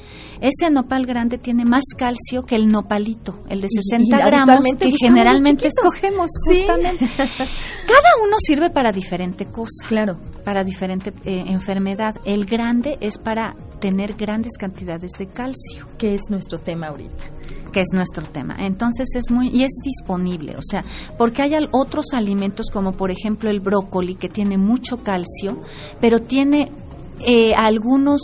Ese 0.41 0.71
nopal 0.71 1.05
grande 1.05 1.39
tiene 1.39 1.65
más 1.65 1.83
calcio 1.99 2.45
que 2.45 2.55
el 2.55 2.69
nopalito, 2.69 3.43
el 3.49 3.61
de 3.61 3.67
60 3.69 4.17
gramos 4.25 4.65
que 4.79 4.91
generalmente 4.93 5.67
escogemos 5.67 6.31
justamente. 6.47 7.05
Cada 7.17 8.25
uno 8.25 8.37
sirve 8.39 8.71
para 8.71 8.93
diferente 8.93 9.47
cosa. 9.47 9.89
Claro. 9.89 10.21
Para 10.45 10.63
diferente 10.63 11.13
eh, 11.25 11.43
enfermedad. 11.49 12.15
El 12.25 12.47
grande 12.47 12.97
es 13.01 13.19
para 13.19 13.57
tener 13.81 14.15
grandes 14.15 14.53
cantidades 14.57 15.11
de 15.19 15.27
calcio. 15.27 15.89
Que 15.99 16.15
es 16.15 16.23
nuestro 16.31 16.61
tema 16.61 16.87
ahorita. 16.87 17.25
Que 17.73 17.81
es 17.81 17.89
nuestro 17.93 18.27
tema. 18.27 18.57
Entonces 18.59 19.09
es 19.15 19.31
muy, 19.31 19.49
y 19.49 19.63
es 19.63 19.73
disponible, 19.85 20.57
o 20.57 20.63
sea, 20.63 20.85
porque 21.17 21.43
hay 21.43 21.53
otros 21.73 22.07
alimentos 22.13 22.67
como 22.73 22.93
por 22.93 23.11
ejemplo 23.11 23.51
el 23.51 23.61
brócoli 23.61 24.17
que 24.17 24.29
tiene 24.29 24.59
mucho 24.59 24.99
calcio, 24.99 25.61
pero 26.01 26.21
tiene 26.21 26.73
eh, 27.21 27.55
algunos 27.55 28.21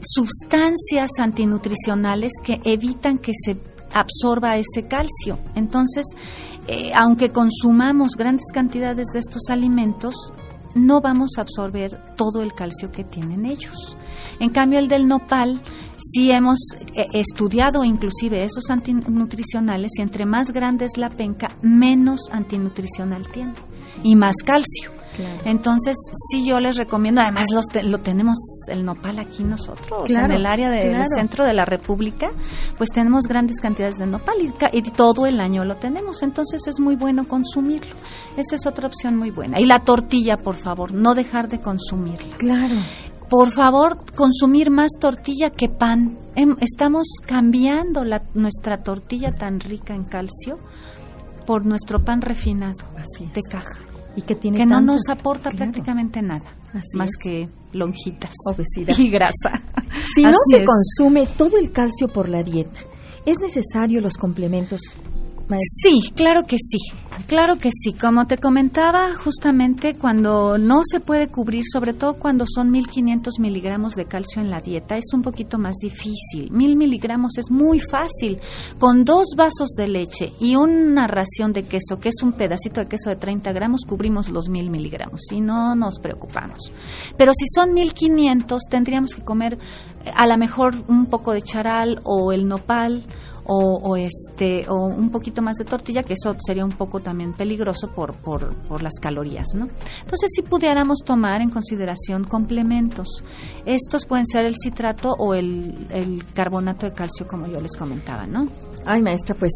sustancias 0.00 1.10
antinutricionales 1.18 2.32
que 2.42 2.60
evitan 2.64 3.18
que 3.18 3.32
se 3.34 3.56
absorba 3.92 4.56
ese 4.56 4.86
calcio. 4.86 5.38
Entonces, 5.54 6.06
eh, 6.66 6.92
aunque 6.94 7.30
consumamos 7.30 8.10
grandes 8.16 8.46
cantidades 8.52 9.06
de 9.12 9.18
estos 9.18 9.42
alimentos, 9.48 10.14
no 10.78 11.00
vamos 11.00 11.30
a 11.36 11.42
absorber 11.42 12.14
todo 12.16 12.42
el 12.42 12.52
calcio 12.54 12.90
que 12.90 13.04
tienen 13.04 13.46
ellos. 13.46 13.96
En 14.40 14.50
cambio, 14.50 14.78
el 14.78 14.88
del 14.88 15.06
nopal, 15.06 15.62
sí 15.96 16.30
hemos 16.30 16.58
eh, 16.96 17.06
estudiado 17.12 17.84
inclusive 17.84 18.42
esos 18.42 18.70
antinutricionales 18.70 19.92
y 19.98 20.02
entre 20.02 20.26
más 20.26 20.52
grande 20.52 20.86
es 20.86 20.96
la 20.96 21.10
penca, 21.10 21.48
menos 21.62 22.20
antinutricional 22.30 23.28
tiene 23.28 23.52
y 24.02 24.14
más 24.16 24.36
calcio. 24.44 24.97
Entonces, 25.44 25.96
sí, 26.30 26.46
yo 26.46 26.60
les 26.60 26.76
recomiendo, 26.76 27.20
además 27.20 27.46
los 27.52 27.64
lo 27.84 27.98
tenemos 27.98 28.38
el 28.68 28.84
nopal 28.84 29.18
aquí 29.18 29.44
nosotros, 29.44 30.08
en 30.10 30.30
el 30.30 30.46
área 30.46 30.70
del 30.70 31.02
centro 31.14 31.44
de 31.44 31.54
la 31.54 31.64
República, 31.64 32.30
pues 32.76 32.90
tenemos 32.90 33.24
grandes 33.24 33.60
cantidades 33.60 33.96
de 33.96 34.06
nopal 34.06 34.36
y, 34.72 34.82
todo 34.98 35.26
el 35.26 35.40
año 35.40 35.64
lo 35.64 35.76
tenemos, 35.76 36.22
entonces 36.22 36.66
es 36.66 36.80
muy 36.80 36.96
bueno 36.96 37.28
consumirlo. 37.28 37.94
Esa 38.36 38.56
es 38.56 38.66
otra 38.66 38.88
opción 38.88 39.16
muy 39.16 39.30
buena. 39.30 39.60
Y 39.60 39.66
la 39.66 39.80
tortilla, 39.80 40.38
por 40.38 40.60
favor, 40.62 40.92
no 40.92 41.14
dejar 41.14 41.48
de 41.48 41.60
consumirla. 41.60 42.36
Claro 42.36 42.76
por 43.28 43.52
favor, 43.52 43.98
consumir 44.16 44.70
más 44.70 44.90
tortilla 44.98 45.50
que 45.50 45.68
pan. 45.68 46.16
Em, 46.34 46.56
estamos 46.60 47.06
cambiando 47.26 48.02
la, 48.02 48.22
nuestra 48.32 48.82
tortilla 48.82 49.32
tan 49.32 49.60
rica 49.60 49.94
en 49.94 50.04
calcio 50.04 50.58
por 51.46 51.66
nuestro 51.66 52.02
pan 52.02 52.22
refinado 52.22 52.72
de 53.34 53.40
caja 53.50 53.87
y 54.16 54.22
que 54.22 54.34
tiene 54.34 54.58
que 54.58 54.66
no 54.66 54.80
nos 54.80 55.08
aporta 55.08 55.50
prácticamente 55.50 56.22
nada 56.22 56.54
más 56.94 57.10
que 57.22 57.48
lonjitas 57.72 58.34
obesidad. 58.46 58.96
y 58.98 59.10
grasa. 59.10 59.62
Si 60.14 60.24
no 60.24 60.36
se 60.50 60.64
consume 60.64 61.26
todo 61.26 61.58
el 61.58 61.70
calcio 61.72 62.08
por 62.08 62.28
la 62.28 62.42
dieta, 62.42 62.80
es 63.26 63.38
necesario 63.40 64.00
los 64.00 64.14
complementos 64.14 64.80
Sí, 65.56 66.12
claro 66.14 66.44
que 66.44 66.56
sí, 66.58 66.78
claro 67.26 67.56
que 67.56 67.70
sí. 67.72 67.94
Como 67.94 68.26
te 68.26 68.36
comentaba, 68.36 69.14
justamente 69.14 69.94
cuando 69.94 70.58
no 70.58 70.80
se 70.84 71.00
puede 71.00 71.28
cubrir, 71.28 71.64
sobre 71.72 71.94
todo 71.94 72.14
cuando 72.14 72.44
son 72.46 72.70
1500 72.70 73.38
miligramos 73.38 73.94
de 73.94 74.04
calcio 74.04 74.42
en 74.42 74.50
la 74.50 74.60
dieta, 74.60 74.96
es 74.96 75.06
un 75.14 75.22
poquito 75.22 75.58
más 75.58 75.76
difícil. 75.80 76.50
Mil 76.50 76.76
miligramos 76.76 77.38
es 77.38 77.50
muy 77.50 77.80
fácil. 77.80 78.38
Con 78.78 79.04
dos 79.04 79.28
vasos 79.36 79.70
de 79.76 79.88
leche 79.88 80.32
y 80.38 80.54
una 80.56 81.06
ración 81.06 81.52
de 81.54 81.62
queso, 81.62 81.98
que 81.98 82.10
es 82.10 82.22
un 82.22 82.32
pedacito 82.32 82.82
de 82.82 82.88
queso 82.88 83.08
de 83.08 83.16
30 83.16 83.50
gramos, 83.52 83.80
cubrimos 83.88 84.28
los 84.28 84.50
mil 84.50 84.70
miligramos 84.70 85.22
y 85.32 85.40
no 85.40 85.74
nos 85.74 85.98
preocupamos. 85.98 86.58
Pero 87.16 87.32
si 87.32 87.46
son 87.54 87.72
1500, 87.72 88.64
tendríamos 88.68 89.14
que 89.14 89.24
comer 89.24 89.54
eh, 90.04 90.10
a 90.14 90.26
lo 90.26 90.36
mejor 90.36 90.74
un 90.88 91.06
poco 91.06 91.32
de 91.32 91.40
charal 91.40 92.00
o 92.04 92.32
el 92.32 92.46
nopal 92.46 93.02
o, 93.50 93.96
este 93.96 94.68
o 94.68 94.86
un 94.86 95.10
poquito 95.10 95.40
más 95.40 95.56
de 95.56 95.64
tortilla 95.64 96.02
que 96.02 96.12
eso 96.12 96.36
sería 96.38 96.64
un 96.64 96.72
poco 96.72 97.00
también 97.00 97.32
peligroso 97.32 97.88
por, 97.88 98.14
por, 98.16 98.54
por 98.68 98.82
las 98.82 98.94
calorías 99.00 99.46
no 99.54 99.68
entonces 100.00 100.30
si 100.34 100.42
pudiéramos 100.42 100.98
tomar 101.04 101.40
en 101.40 101.50
consideración 101.50 102.24
complementos. 102.24 103.08
Estos 103.64 104.06
pueden 104.06 104.26
ser 104.26 104.44
el 104.44 104.54
citrato 104.62 105.14
o 105.18 105.34
el, 105.34 105.86
el 105.90 106.24
carbonato 106.32 106.86
de 106.86 106.92
calcio 106.92 107.26
como 107.26 107.46
yo 107.46 107.60
les 107.60 107.76
comentaba 107.76 108.26
no 108.26 108.48
ay 108.84 109.02
maestra 109.02 109.34
pues 109.34 109.52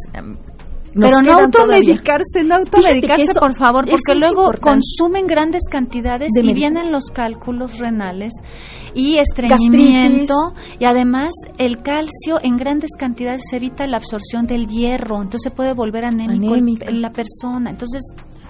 pero 0.95 1.23
no 1.23 1.33
automedicarse, 1.41 2.43
no 2.45 2.57
automedicarse, 2.57 3.39
por 3.39 3.57
favor, 3.57 3.87
porque 3.89 4.15
luego 4.19 4.53
consumen 4.61 5.27
grandes 5.27 5.63
cantidades 5.71 6.31
y 6.41 6.53
vienen 6.53 6.93
los 6.93 7.07
cálculos 7.07 7.79
renales 7.79 8.33
y 8.95 9.17
estreñimiento 9.17 10.35
y 10.79 10.85
además 10.85 11.33
el 11.59 11.83
calcio 11.83 12.39
en 12.43 12.57
grandes 12.57 12.91
cantidades 12.99 13.43
evita 13.53 13.87
la 13.87 13.97
absorción 13.97 14.47
del 14.47 14.67
hierro, 14.67 15.23
entonces 15.23 15.53
puede 15.53 15.73
volver 15.73 16.05
anémico. 16.05 16.55
en 16.55 17.01
la 17.01 17.11
persona. 17.11 17.71
Entonces 17.71 18.03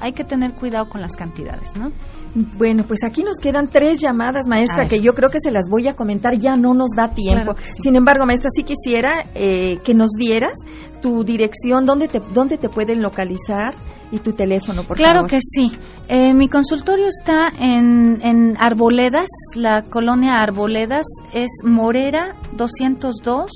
hay 0.03 0.13
que 0.13 0.25
tener 0.25 0.53
cuidado 0.55 0.89
con 0.89 1.01
las 1.01 1.15
cantidades, 1.15 1.77
¿no? 1.77 1.93
Bueno, 2.35 2.85
pues 2.89 3.05
aquí 3.05 3.23
nos 3.23 3.39
quedan 3.39 3.69
tres 3.69 4.01
llamadas, 4.01 4.49
maestra, 4.49 4.89
que 4.89 5.01
yo 5.01 5.15
creo 5.15 5.31
que 5.31 5.39
se 5.41 5.53
las 5.53 5.67
voy 5.71 5.87
a 5.87 5.95
comentar, 5.95 6.37
ya 6.37 6.57
no 6.57 6.75
nos 6.75 6.91
da 6.97 7.15
tiempo. 7.15 7.55
Sin 7.81 7.95
embargo, 7.95 8.27
maestra, 8.27 8.51
sí 8.53 8.65
quisiera 8.65 9.27
eh, 9.37 9.79
que 9.85 9.95
nos 9.95 10.11
dieras 10.19 10.55
tu 11.01 11.23
dirección, 11.23 11.87
dónde 11.87 12.09
te, 12.09 12.21
dónde 12.35 12.59
te 12.59 12.69
pueden 12.69 13.01
localizar 13.01 13.75
y 14.11 14.19
tu 14.19 14.33
teléfono, 14.33 14.85
por 14.85 14.97
claro 14.97 15.21
favor. 15.21 15.29
Claro 15.29 15.41
que 15.41 15.41
sí. 15.41 15.79
Eh, 16.09 16.35
mi 16.35 16.49
consultorio 16.49 17.07
está 17.07 17.53
en, 17.57 18.21
en 18.23 18.57
Arboledas, 18.59 19.29
la 19.55 19.83
colonia 19.85 20.43
Arboledas, 20.43 21.07
es 21.33 21.51
Morera 21.65 22.35
202 22.57 23.51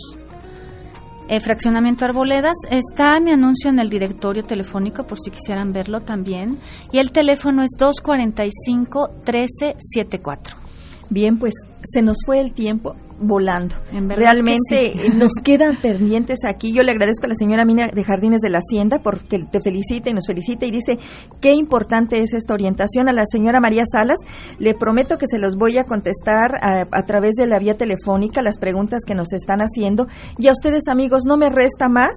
eh, 1.29 1.41
fraccionamiento 1.41 2.05
Arboledas. 2.05 2.57
Está 2.71 3.19
mi 3.21 3.33
anuncio 3.33 3.71
en 3.71 3.79
el 3.79 3.89
directorio 3.91 4.45
telefónico 4.45 5.07
por 5.07 5.19
si 5.19 5.31
quisieran 5.31 5.73
verlo 5.73 6.01
también. 6.01 6.59
Y 6.93 6.99
el 6.99 7.13
teléfono 7.13 7.63
es 7.63 7.71
245-1374. 7.79 10.66
Bien, 11.11 11.39
pues 11.39 11.55
se 11.83 12.03
nos 12.03 12.19
fue 12.25 12.41
el 12.41 12.53
tiempo 12.53 12.97
volando. 13.19 13.75
Realmente 13.93 15.11
nos 15.15 15.33
quedan 15.43 15.81
pendientes 15.81 16.41
aquí. 16.45 16.73
Yo 16.73 16.83
le 16.83 16.93
agradezco 16.93 17.27
a 17.27 17.29
la 17.29 17.35
señora 17.35 17.65
Mina 17.65 17.89
de 17.89 18.05
Jardines 18.05 18.41
de 18.41 18.51
la 18.51 18.59
Hacienda 18.59 19.01
porque 19.03 19.45
te 19.45 19.61
felicita 19.61 20.11
y 20.11 20.15
nos 20.15 20.27
felicita 20.27 20.67
y 20.67 20.71
dice 20.71 20.99
qué 21.41 21.53
importante 21.53 22.21
es 22.21 22.35
esta 22.35 22.55
orientación. 22.55 23.09
A 23.09 23.13
la 23.13 23.25
señora 23.27 23.61
María 23.61 23.85
Salas 23.91 24.19
le 24.59 24.75
prometo 24.75 25.19
que 25.19 25.27
se 25.27 25.39
los 25.39 25.57
voy 25.57 25.79
a 25.79 25.85
contestar 25.85 26.59
a, 26.61 27.03
través 27.07 27.35
de 27.37 27.47
la 27.47 27.59
vía 27.59 27.75
telefónica 27.75 28.43
las 28.43 28.59
preguntas 28.59 29.03
que 29.07 29.15
nos 29.15 29.33
están 29.33 29.61
haciendo. 29.61 30.09
Y 30.39 30.49
a 30.49 30.53
ustedes 30.53 30.89
amigos, 30.89 31.23
no 31.27 31.37
me 31.37 31.49
resta 31.49 31.89
más 31.89 32.13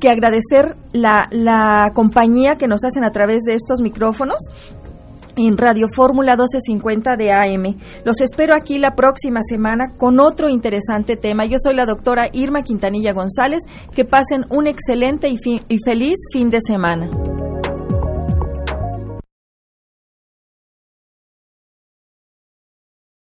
que 0.00 0.10
agradecer 0.10 0.76
la, 0.92 1.28
la 1.30 1.92
compañía 1.94 2.56
que 2.56 2.68
nos 2.68 2.84
hacen 2.84 3.04
a 3.04 3.10
través 3.10 3.42
de 3.42 3.54
estos 3.54 3.80
micrófonos 3.80 4.38
en 5.36 5.56
Radio 5.56 5.88
Fórmula 5.88 6.32
1250 6.32 7.16
de 7.16 7.32
AM. 7.32 7.76
Los 8.04 8.20
espero 8.20 8.54
aquí 8.54 8.78
la 8.78 8.94
próxima 8.94 9.40
semana 9.42 9.92
con 9.96 10.20
otro 10.20 10.48
interesante 10.48 11.16
tema. 11.16 11.44
Yo 11.44 11.58
soy 11.58 11.74
la 11.74 11.86
doctora 11.86 12.28
Irma 12.32 12.62
Quintanilla 12.62 13.12
González. 13.12 13.62
Que 13.94 14.04
pasen 14.04 14.46
un 14.48 14.66
excelente 14.66 15.28
y, 15.28 15.38
y 15.68 15.78
feliz 15.84 16.18
fin 16.32 16.50
de 16.50 16.60
semana. 16.60 17.10